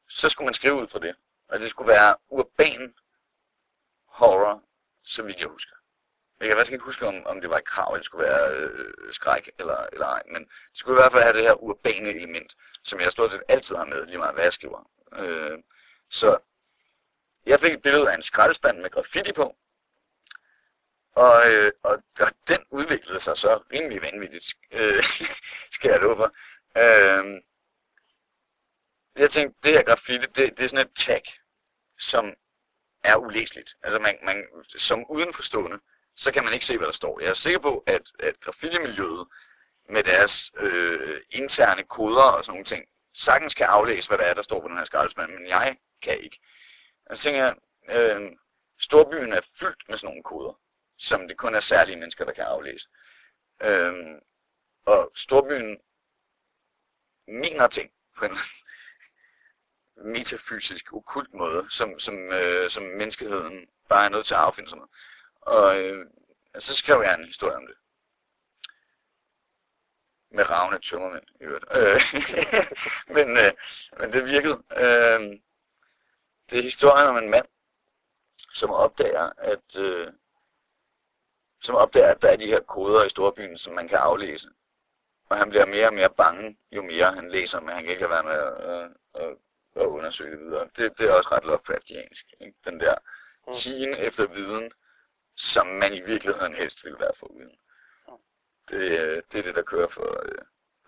[0.09, 1.17] så skulle man skrive ud fra det.
[1.49, 2.95] Og det skulle være urban
[4.07, 4.63] horror,
[5.03, 5.77] så vidt jeg husker.
[6.45, 8.51] Jeg kan faktisk ikke huske, om, om det var et krav, eller det skulle være
[8.53, 10.23] øh, skræk eller, eller ej.
[10.33, 13.43] Men det skulle i hvert fald have det her urbane element, som jeg stort set
[13.49, 14.91] altid har med, lige meget hvad jeg skriver.
[15.17, 15.59] Øh,
[16.11, 16.39] så
[17.47, 19.57] jeg fik et billede af en skraldespand med graffiti på,
[21.15, 25.05] og, øh, og, og den udviklede sig så rimelig vanvittigt, øh,
[25.75, 26.35] skal jeg love for.
[26.79, 27.41] Øh,
[29.17, 31.23] jeg tænkte, det her graffiti, det, det er sådan et tag,
[31.99, 32.35] som
[33.05, 33.77] er ulæseligt.
[33.83, 35.81] Altså man, man, som udenforstående,
[36.17, 37.21] så kan man ikke se, hvad der står.
[37.21, 39.27] Jeg er sikker på, at, at graffiti-miljøet
[39.91, 42.85] med deres øh, interne koder og sådan nogle ting,
[43.15, 46.19] sagtens kan aflæse, hvad der er, der står på den her skraldespand, men jeg kan
[46.21, 46.41] ikke.
[47.11, 47.53] Jeg tænker,
[47.91, 48.31] øh,
[48.79, 50.61] storbyen er fyldt med sådan nogle koder
[50.97, 52.89] som det kun er særlige mennesker, der kan aflæse.
[53.63, 53.95] Øh,
[54.87, 55.79] og storbyen
[57.29, 58.39] mener ting på en
[60.15, 64.79] metafysisk, okult måde, som, som, øh, som menneskeheden bare er nødt til at affinde sig
[64.79, 64.87] med.
[65.47, 66.07] Og øh,
[66.59, 67.77] så skrev jeg en historie om det.
[70.31, 71.65] Med ravne tømmermænd, i øvrigt.
[71.77, 72.01] Øh,
[73.17, 73.53] men, øh,
[73.99, 74.63] men det virkede.
[74.77, 75.41] Øh,
[76.51, 77.47] det er historien om en mand,
[78.53, 80.13] som opdager, at øh,
[81.63, 84.49] som opdager, at der er de her koder i storbyen, som man kan aflæse.
[85.31, 88.03] Og han bliver mere og mere bange, jo mere han læser, men han kan ikke
[88.03, 88.91] lade være med at,
[89.23, 89.37] at,
[89.77, 90.69] at undersøge det videre.
[90.77, 92.27] Det, det er også ret Lovecraftiansk.
[92.41, 92.57] Ikke?
[92.65, 92.95] Den der
[93.47, 93.95] mm.
[93.99, 94.73] efter viden,
[95.37, 97.59] som man i virkeligheden helst ville være for uden.
[98.71, 98.81] Det,
[99.33, 100.25] det er det, der kører for,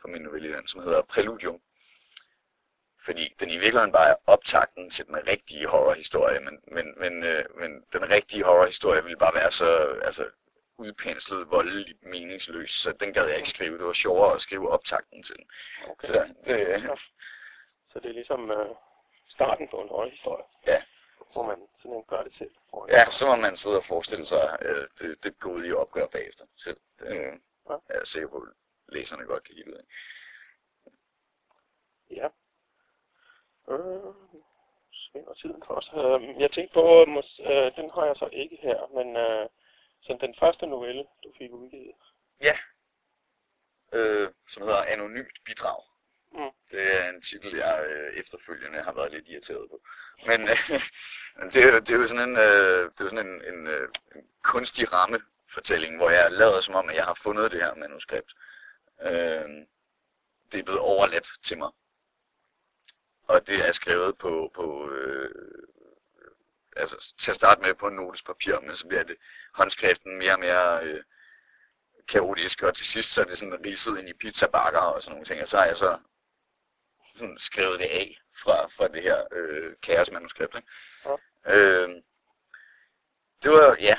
[0.01, 1.61] på min novelle, som hedder Preludium.
[3.05, 7.45] Fordi den i virkeligheden bare er optakten til den rigtige horrorhistorie, men, men, men, øh,
[7.61, 10.25] men den rigtige horrorhistorie ville bare være så altså,
[10.79, 13.79] udpenslet, voldeligt, meningsløs, så den gad jeg ikke skrive.
[13.79, 15.47] Det var sjovere at skrive optakten til den.
[15.89, 16.09] Okay.
[16.09, 16.99] Så det,
[17.87, 18.75] Så det er ligesom øh,
[19.29, 20.45] starten på en horrorhistorie.
[20.67, 20.83] Ja.
[21.33, 22.55] Hvor man simpelthen gør det selv.
[22.89, 26.45] Ja, så må man sidde og forestille sig øh, det, det gode i opgør bagefter
[26.57, 26.81] selv.
[26.99, 27.33] Det øh,
[27.67, 28.53] er jeg sikker på, at
[28.89, 29.85] læserne godt kan lide ud af.
[32.11, 32.29] Ja.
[33.69, 34.15] Øh,
[34.93, 35.93] svinger tiden for os.
[35.95, 39.49] Øh, jeg tænkte på, mås, øh, den har jeg så ikke her, men øh,
[40.01, 41.95] sådan den første novelle, du fik udgivet.
[43.93, 45.83] Øh, som hedder Anonymt Bidrag.
[46.37, 46.51] Mm.
[46.71, 49.81] Det er en titel, jeg øh, efterfølgende har været lidt irriteret på.
[50.27, 50.81] Men øh,
[51.53, 54.23] det, er, det er jo sådan en, øh, det er sådan en, en, øh, en
[54.43, 58.35] kunstig rammefortælling, hvor jeg lader som om, at jeg har fundet det her manuskript.
[59.03, 59.49] Øh,
[60.53, 61.71] det er blevet overladt til mig.
[63.29, 65.31] Og det er skrevet på, på øh,
[66.77, 69.17] altså til at starte med på en notespapir, men så bliver det
[69.55, 71.03] håndskriften mere og mere øh,
[72.09, 75.27] kaotisk, og til sidst så er det sådan ridset ind i pizzabakker og sådan nogle
[75.27, 75.99] ting, og så har jeg så
[77.19, 80.55] sådan skrevet det af fra, fra det her øh, kaosmanuskript.
[80.57, 80.69] Ikke?
[81.05, 81.15] Ja.
[81.55, 81.89] Øh,
[83.43, 83.97] det var, ja,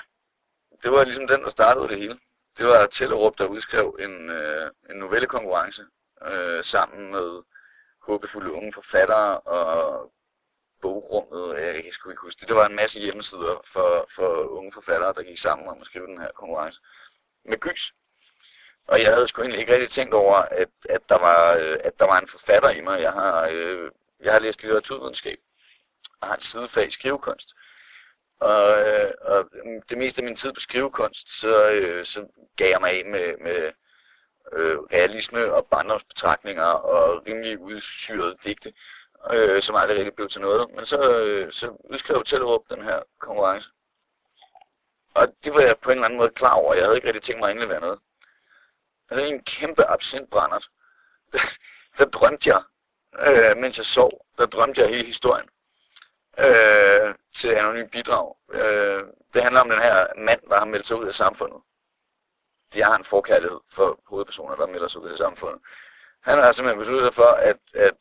[0.84, 2.20] det var ligesom den, der startede det hele.
[2.58, 5.86] Det var Tellerup, der udskrev en, øh, en novellekonkurrence
[6.26, 7.44] øh, sammen med
[8.02, 10.12] håbefulde unge forfattere og
[10.82, 12.48] bogrummet, jeg kan sgu ikke huske det.
[12.48, 16.08] Det var en masse hjemmesider for, for unge forfattere, der gik sammen om at skrive
[16.08, 16.80] den her konkurrence
[17.46, 17.94] med gys.
[18.88, 22.00] Og jeg havde sgu egentlig ikke rigtig tænkt over, at, at, der, var, øh, at
[22.00, 23.02] der var en forfatter i mig.
[23.02, 23.92] Jeg har, øh,
[24.24, 25.38] jeg har læst litteraturvidenskab
[26.22, 27.50] og har et sidefag i skrivekunst.
[28.40, 29.50] Og, øh, og
[29.90, 32.26] det meste af min tid på skrivekunst, så, øh, så
[32.56, 33.72] gav jeg mig af med, med
[34.54, 38.74] øh, realisme og barndomsbetragtninger og rimelig udsyrede digte,
[39.34, 40.68] øh, som aldrig rigtig blev til noget.
[40.76, 43.70] Men så, øh, så udskrev Tellerup den her konkurrence.
[45.16, 46.74] Og det var jeg på en eller anden måde klar over.
[46.74, 48.00] Jeg havde ikke rigtig tænkt mig at indlevere noget.
[49.10, 50.70] Jeg havde en kæmpe absintbrændert.
[51.98, 52.64] der drømte jeg,
[53.28, 55.50] øh, mens jeg sov, der drømte jeg hele historien
[56.40, 58.36] øh, til anonym bidrag.
[58.52, 59.04] Øh,
[59.34, 61.62] det handler om den her mand, der har meldt sig ud af samfundet.
[62.74, 65.62] De har en forkærlighed for hovedpersoner, der melder sig ud af samfundet.
[66.22, 67.98] Han har simpelthen besluttet sig for, at, at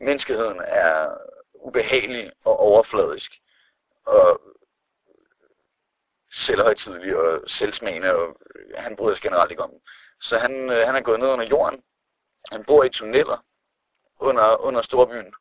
[0.00, 1.14] menneskeheden er
[1.54, 3.32] ubehagelig og overfladisk.
[4.06, 4.40] Og
[6.32, 8.40] selvhøjtidlig og selvsmagende, og
[8.76, 9.70] han bryder sig generelt ikke om.
[10.24, 11.82] Så han, øh, han er gået ned under jorden.
[12.52, 13.44] Han bor i tunneller
[14.18, 15.34] under, under storbyen.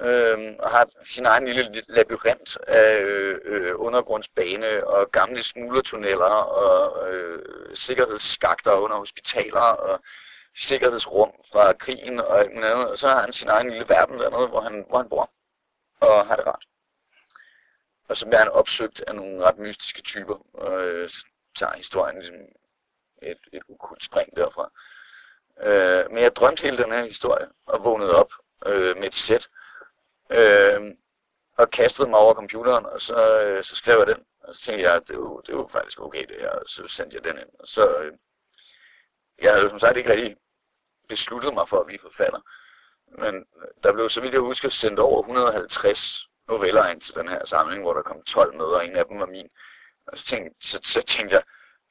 [0.00, 7.12] Øh, og har sin egen lille labyrint af øh, øh, undergrundsbane og gamle smuglertunneller og
[7.12, 10.00] øh, sikkerhedsskakter under hospitaler og
[10.56, 12.88] sikkerhedsrum fra krigen og alt muligt andet.
[12.88, 15.30] Og så har han sin egen lille verden dernede, hvor han, hvor han bor
[16.00, 16.64] og har det rart.
[18.08, 21.10] Og så bliver han opsøgt af nogle ret mystiske typer, og øh,
[21.58, 22.40] tager historien ligesom
[23.30, 24.70] et, et ukult spring derfra.
[25.60, 28.32] Øh, men jeg drømte hele den her historie, og vågnede op
[28.66, 29.48] øh, med et sæt,
[30.30, 30.80] øh,
[31.58, 34.24] og kastede mig over computeren, og så, øh, så skrev jeg den.
[34.40, 36.50] Og så tænkte jeg, at det er jo, det er jo faktisk okay det her,
[36.50, 37.48] og så sendte jeg den ind.
[37.60, 38.12] Og så, øh,
[39.42, 40.36] jeg havde jo som sagt ikke rigtig
[41.08, 42.40] besluttet mig for at blive forfatter.
[43.18, 47.28] Men øh, der blev, så vidt jeg husker, sendt over 150 noveller ind til den
[47.28, 49.48] her samling, hvor der kom 12 med, og en af dem var min.
[50.06, 51.42] Og så tænkte, så, så tænkte jeg,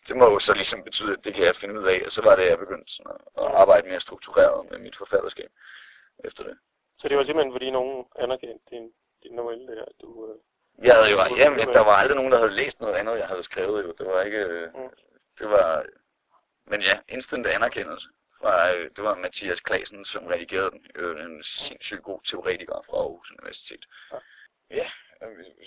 [0.08, 2.22] det må jo så ligesom betyde, at det kan jeg finde ud af, og så
[2.22, 5.52] var det, jeg begyndte sådan at, at arbejde mere struktureret med mit forfatterskab
[6.24, 6.58] efter det.
[6.98, 8.92] Så det var simpelthen fordi nogen anerkendte din,
[9.24, 10.10] din novelle der, at du...
[10.30, 13.28] Øh, Jeg havde jo, jamen, der var aldrig nogen, der havde læst noget andet, jeg
[13.28, 13.92] havde skrevet jo.
[13.98, 14.90] Det var ikke, øh, Mm.
[15.40, 15.86] det var,
[16.66, 18.08] men ja, instant anerkendelse.
[18.42, 20.86] Fra, øh, det var Mathias Klasen, som redigerede den.
[20.96, 23.86] Øh, en sindssygt god teoretiker fra Aarhus Universitet.
[24.12, 24.18] Ja.
[24.70, 24.90] Ja,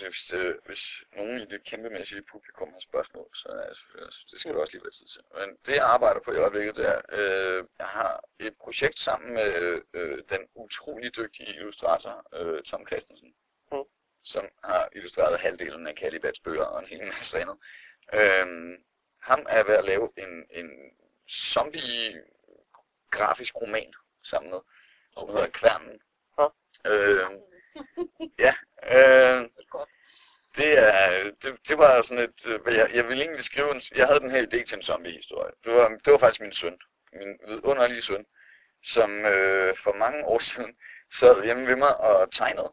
[0.09, 3.83] hvis, øh, hvis nogen i det kæmpemæssige publikum har spørgsmål, så altså,
[4.31, 5.21] det skal der også lige være tid til.
[5.35, 9.35] Men det jeg arbejder på i øjeblikket, det er, øh, jeg har et projekt sammen
[9.35, 13.35] med øh, den utrolig dygtige illustrator øh, Tom Christensen,
[13.73, 13.85] Mm.
[14.25, 17.57] som har illustreret halvdelen af Calibats bøger og en hel masse andet.
[18.15, 18.77] Øhm,
[19.21, 20.71] ham er ved at lave en, en
[21.31, 22.23] zombie
[23.11, 23.93] grafisk roman
[24.25, 24.59] sammen med,
[25.13, 26.01] som hedder Kværnen.
[26.39, 26.47] Ja.
[26.91, 27.41] Øhm,
[28.45, 28.55] ja,
[28.97, 29.49] øh,
[30.57, 34.07] det, er, det, det var sådan et, øh, jeg, jeg ville egentlig skrive en, jeg
[34.07, 35.53] havde den her idé til en zombie-historie.
[35.65, 36.77] Det var, det var faktisk min søn,
[37.13, 38.25] min vidunderlige søn,
[38.85, 40.77] som øh, for mange år siden
[41.13, 42.73] sad hjemme ved mig og tegnede.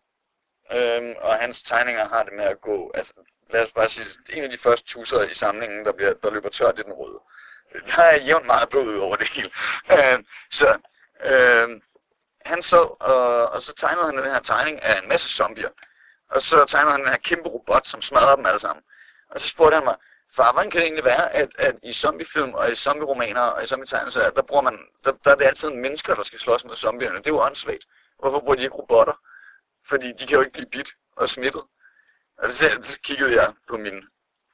[0.72, 3.14] Øhm, og hans tegninger har det med at gå, altså
[3.50, 6.50] lad os bare sige, en af de første tusser i samlingen, der, bliver, der løber
[6.50, 7.20] tør, det er den røde.
[7.96, 9.50] der er jævnt meget blod over det hele.
[9.92, 10.78] Øh, så
[11.24, 11.82] øh,
[12.46, 15.70] han sad, og, og så tegnede han den her tegning af en masse zombier.
[16.30, 18.84] Og så tegnede han den her kæmpe robot, som smadrer dem alle sammen.
[19.30, 19.96] Og så spurgte han mig,
[20.36, 23.68] far, hvordan kan det egentlig være, at, at i zombiefilm og i zombieromaner og i
[23.68, 27.18] zombietegnelser, der, bruger man, der, der er det altid mennesker, der skal slås med zombierne.
[27.18, 27.84] Det er jo åndssvagt.
[28.20, 29.14] Hvorfor bruger de ikke robotter?
[29.90, 31.64] Fordi de kan jo ikke blive bit og smittet.
[32.38, 34.04] Og så, så kiggede jeg på min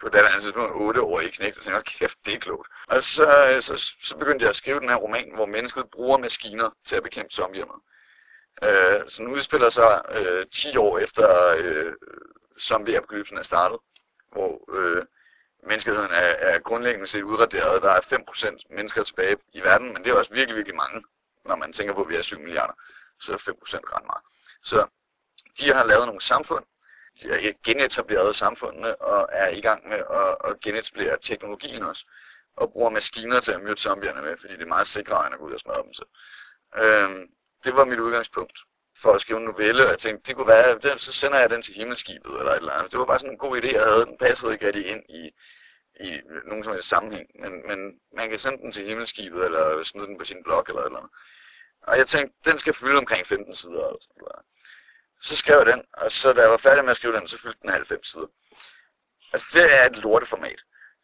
[0.01, 2.67] på det andet tidspunkt 8 år i knægt, og tænkte, kæft, det er klogt.
[2.87, 6.17] Og så, øh, så, så begyndte jeg at skrive den her roman, hvor mennesket bruger
[6.17, 7.77] maskiner til at bekæmpe zombierne.
[8.63, 11.93] Øh, så nu udspiller sig øh, 10 år efter øh,
[12.59, 13.79] zombieapokalypsen er startet,
[14.31, 15.05] hvor øh,
[15.67, 17.81] menneskeheden er, er grundlæggende set udraderet.
[17.81, 21.03] Der er 5% mennesker tilbage i verden, men det er også virkelig, virkelig mange,
[21.45, 22.73] når man tænker på, at vi er 7 milliarder.
[23.19, 23.51] Så er 5%
[23.95, 24.23] ret meget.
[24.63, 24.87] Så
[25.59, 26.65] de har lavet nogle samfund,
[27.63, 32.05] genetableret samfundene og er i gang med at, at genetablere teknologien også.
[32.55, 35.39] Og bruger maskiner til at myrde zombierne med, fordi det er meget sikrere end at
[35.39, 35.93] gå ud og smadre dem.
[35.93, 36.05] Så.
[36.77, 37.27] Øhm,
[37.63, 38.59] det var mit udgangspunkt
[39.01, 41.49] for at skrive en novelle, og jeg tænkte, det kunne være, den, så sender jeg
[41.49, 42.91] den til himmelskibet, eller et eller andet.
[42.91, 44.05] Det var bare sådan en god idé, jeg havde.
[44.05, 45.31] Den passede ikke rigtig ind i,
[45.99, 47.79] i nogen som helst sammenhæng, men, men
[48.17, 50.99] man kan sende den til himmelskibet, eller smide den på sin blog, eller et eller
[50.99, 51.11] andet.
[51.81, 54.45] Og jeg tænkte, den skal fylde omkring 15 sider, eller sådan noget.
[55.21, 57.37] Så skrev jeg den, og så da jeg var færdig med at skrive den, så
[57.41, 58.27] fyldte den 90 sider.
[59.33, 60.59] Altså det er et lorteformat.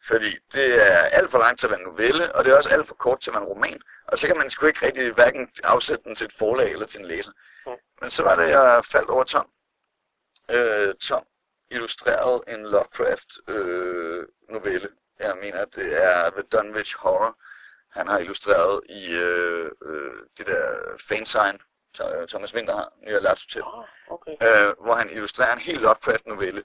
[0.06, 2.70] Fordi det er alt for langt til at være en novelle, og det er også
[2.70, 3.80] alt for kort til at være en roman.
[4.06, 7.00] Og så kan man sgu ikke rigtig hverken afsætte den til et forlag eller til
[7.00, 7.32] en læser.
[7.66, 7.72] Mm.
[8.00, 9.50] Men så var det, jeg faldt over Tom.
[10.50, 11.24] Øh, Tom
[11.70, 14.88] illustrerede en Lovecraft øh, novelle.
[15.18, 17.38] Jeg mener, at det er The Dunwich Horror.
[17.90, 21.58] Han har illustreret i øh, øh, det der fansign,
[22.28, 23.62] Thomas Winter har, Nye Lats Hotel.
[23.62, 24.32] Oh, okay.
[24.32, 26.64] øh, hvor han illustrerer en helt Lovecraft novelle,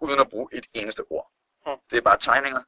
[0.00, 1.30] uden at bruge et eneste ord.
[1.66, 1.76] Hmm.
[1.90, 2.62] Det er bare tegninger.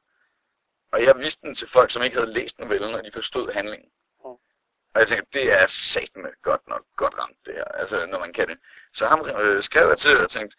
[0.93, 3.89] Og jeg viste den til folk, som ikke havde læst novellen, og de forstod handlingen.
[4.95, 8.33] Og jeg tænkte, det er satme godt nok godt ramt det her, altså når man
[8.33, 8.57] kan det.
[8.93, 10.57] Så ham øh, skrev jeg til og tænkte,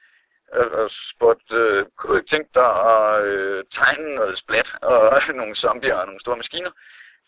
[0.54, 5.22] øh, og spurgte, øh, kunne du ikke tænke dig at øh, tegne noget splat og
[5.40, 6.70] nogle zombier og nogle store maskiner?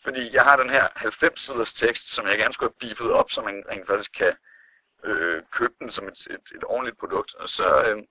[0.03, 3.31] Fordi jeg har den her 90 siders tekst, som jeg gerne skulle have beefet op,
[3.31, 4.33] så man rent faktisk kan
[5.03, 7.35] øh, købe den som et, et, et ordentligt produkt.
[7.35, 8.03] Og så, øh,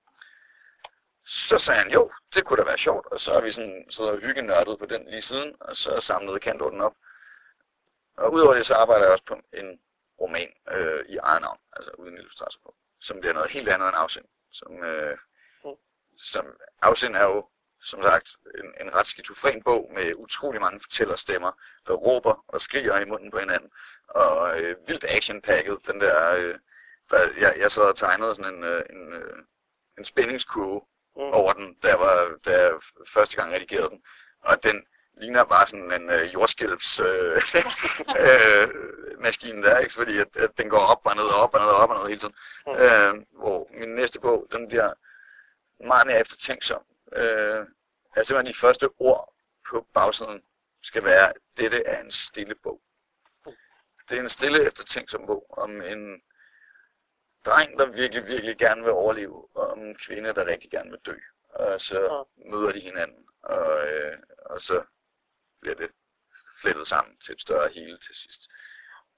[1.25, 3.05] så sagde han, jo, det kunne da være sjovt.
[3.05, 6.39] Og så har vi sådan siddet og hyggenørdet på den lige siden, og så samlede
[6.39, 6.95] Kantor den op.
[8.17, 9.79] Og udover det, så arbejder jeg også på en
[10.21, 13.97] roman øh, i eget navn, altså uden illustrator på, som bliver noget helt andet end
[13.97, 14.25] afsend.
[14.51, 15.17] Som, øh,
[15.65, 15.71] mm.
[16.17, 16.45] som
[16.81, 17.49] afsend er jo,
[17.81, 21.51] som sagt, en, en ret skizofren bog med utrolig mange fortællerstemmer,
[21.87, 23.69] der råber og skriger i munden på hinanden.
[24.07, 26.55] Og øh, vildt actionpacket, den der, øh,
[27.09, 29.43] der jeg, jeg sad og tegnede sådan en, øh, en, øh,
[29.97, 30.81] en spændingskurve
[31.15, 31.21] mm.
[31.21, 32.73] over den, da jeg, var, da jeg
[33.07, 34.01] første gang redigerede den.
[34.43, 34.85] Og den,
[35.19, 37.41] ligner bare sådan en øh, jordskælvs øh,
[38.23, 38.67] øh,
[39.19, 39.93] maskine der, ikke?
[39.93, 41.99] fordi at, at den går op og ned og op og ned og op og
[41.99, 42.35] ned hele tiden.
[42.67, 42.73] Mm.
[42.73, 44.93] Øh, hvor min næste bog, den bliver
[45.87, 46.81] meget mere eftertænksom.
[47.15, 47.67] Øh,
[48.15, 49.33] altså simpelthen de første ord
[49.69, 50.43] på bagsiden
[50.83, 52.81] skal være, dette er en stille bog.
[54.09, 56.21] Det er en stille eftertænksom bog om en
[57.45, 60.99] dreng, der virkelig, virkelig gerne vil overleve, og om en kvinde, der rigtig gerne vil
[60.99, 61.15] dø.
[61.49, 64.83] Og så møder de hinanden, og, øh, og så
[65.61, 65.91] bliver det
[66.61, 68.49] flettet sammen til et større hele til sidst.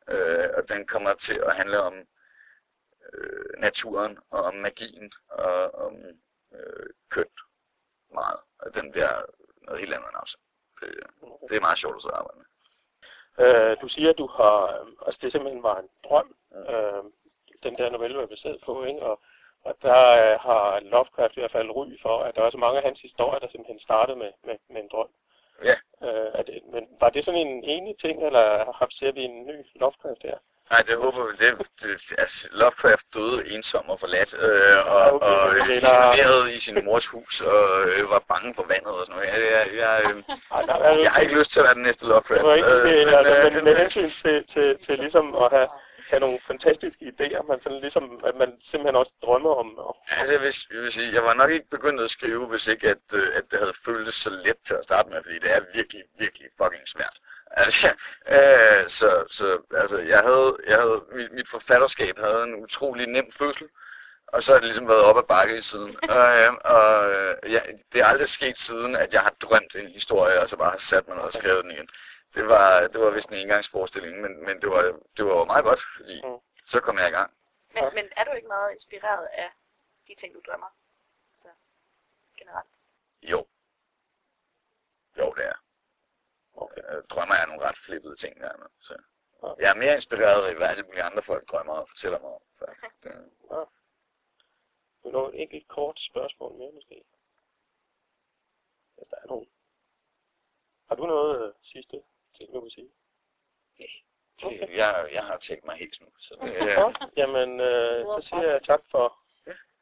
[0.10, 1.94] Øh, og den kommer til at handle om
[3.14, 5.96] øh, naturen og om magien og om
[6.54, 7.26] øh, køn
[8.14, 8.40] meget.
[8.60, 9.14] Og den bliver
[9.62, 10.42] noget helt andet end afsend.
[10.80, 10.90] Det,
[11.50, 12.48] det er meget sjovt at så arbejde med.
[13.44, 16.98] Øh, du siger, at du har, altså det simpelthen var en drøm, ja.
[16.98, 17.04] øh,
[17.64, 19.02] den der novelle var baseret på, ikke?
[19.02, 19.22] Og,
[19.64, 22.78] og der øh, har Lovecraft i hvert fald ry for, at der er så mange
[22.78, 25.10] af hans historier, der simpelthen startede med, med, med en drøm.
[25.64, 25.76] Ja.
[26.08, 29.46] Øh, er det, men var det sådan en enig ting, eller har, ser vi en
[29.46, 30.38] ny Lovecraft her?
[30.72, 31.32] Nej, det håber vi.
[31.42, 31.50] Det,
[31.82, 36.86] det, altså, Lovecraft døde ensom og forladt, øh, og, okay, og øh, isoleret i sin
[36.86, 39.30] mors hus, og øh, var bange for vandet og sådan noget.
[39.34, 42.44] Jeg, jeg, jeg, øh, jeg har ikke lyst til at være den næste Lovecraft.
[42.46, 45.68] Det ikke, øh, men, altså, men med hensyn til, til, til ligesom at have
[46.12, 49.78] have nogle fantastiske idéer, man sådan ligesom, at man simpelthen også drømmer om.
[49.78, 49.98] Og...
[50.20, 52.90] Altså, jeg vil, jeg vil sige, jeg var nok ikke begyndt at skrive, hvis ikke
[52.90, 55.62] at, øh, at det havde føltes så let til at starte med, fordi det er
[55.74, 57.16] virkelig, virkelig fucking svært.
[57.52, 57.88] Altså,
[58.36, 63.32] øh, så, så altså, jeg havde, jeg havde, mit, mit forfatterskab havde en utrolig nem
[63.32, 63.70] fødsel,
[64.28, 65.98] og så har det ligesom været op ad bakke i siden.
[66.18, 67.60] og, øh, og øh, ja,
[67.94, 70.80] det er aldrig sket siden, at jeg har drømt en historie, og så bare har
[70.80, 71.90] sat mig ned og skrevet den igen
[72.36, 74.82] det var, det var vist en engangsforestilling, men, men det, var,
[75.18, 76.40] det var meget godt, fordi mm.
[76.66, 77.32] så kom jeg i gang.
[77.74, 79.50] Men, men er du ikke meget inspireret af
[80.08, 80.76] de ting, du drømmer?
[81.34, 81.50] Altså,
[82.38, 82.70] generelt?
[83.22, 83.48] Jo.
[85.18, 85.56] Jo, det er.
[86.64, 86.82] Okay.
[86.92, 88.58] Jeg drømmer nogle ret flippede ting der.
[88.58, 88.96] nu, Så.
[89.44, 89.54] Ja.
[89.60, 92.42] Jeg er mere inspireret af, hvad alle mulige andre folk drømmer og fortæller mig om.
[92.60, 93.04] faktisk.
[93.04, 93.30] Det-
[95.04, 97.04] Vi når et enkelt kort spørgsmål mere måske.
[98.96, 99.50] Hvis der er nogen.
[100.88, 102.04] Har du noget øh, sidste
[102.38, 102.92] ting, du vil sige?
[104.44, 104.78] Okay.
[104.78, 106.08] Jeg, jeg har tænkt mig helt nu.
[106.18, 106.82] Så det, Ja.
[106.82, 106.98] Godt.
[107.18, 109.18] Jamen, øh, så siger jeg tak for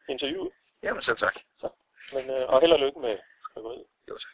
[0.09, 0.53] interviewet.
[0.83, 1.35] jamen selv tak.
[2.13, 3.85] Men, øh, og held og lykke med skriveriet.
[4.09, 4.31] Jo tak.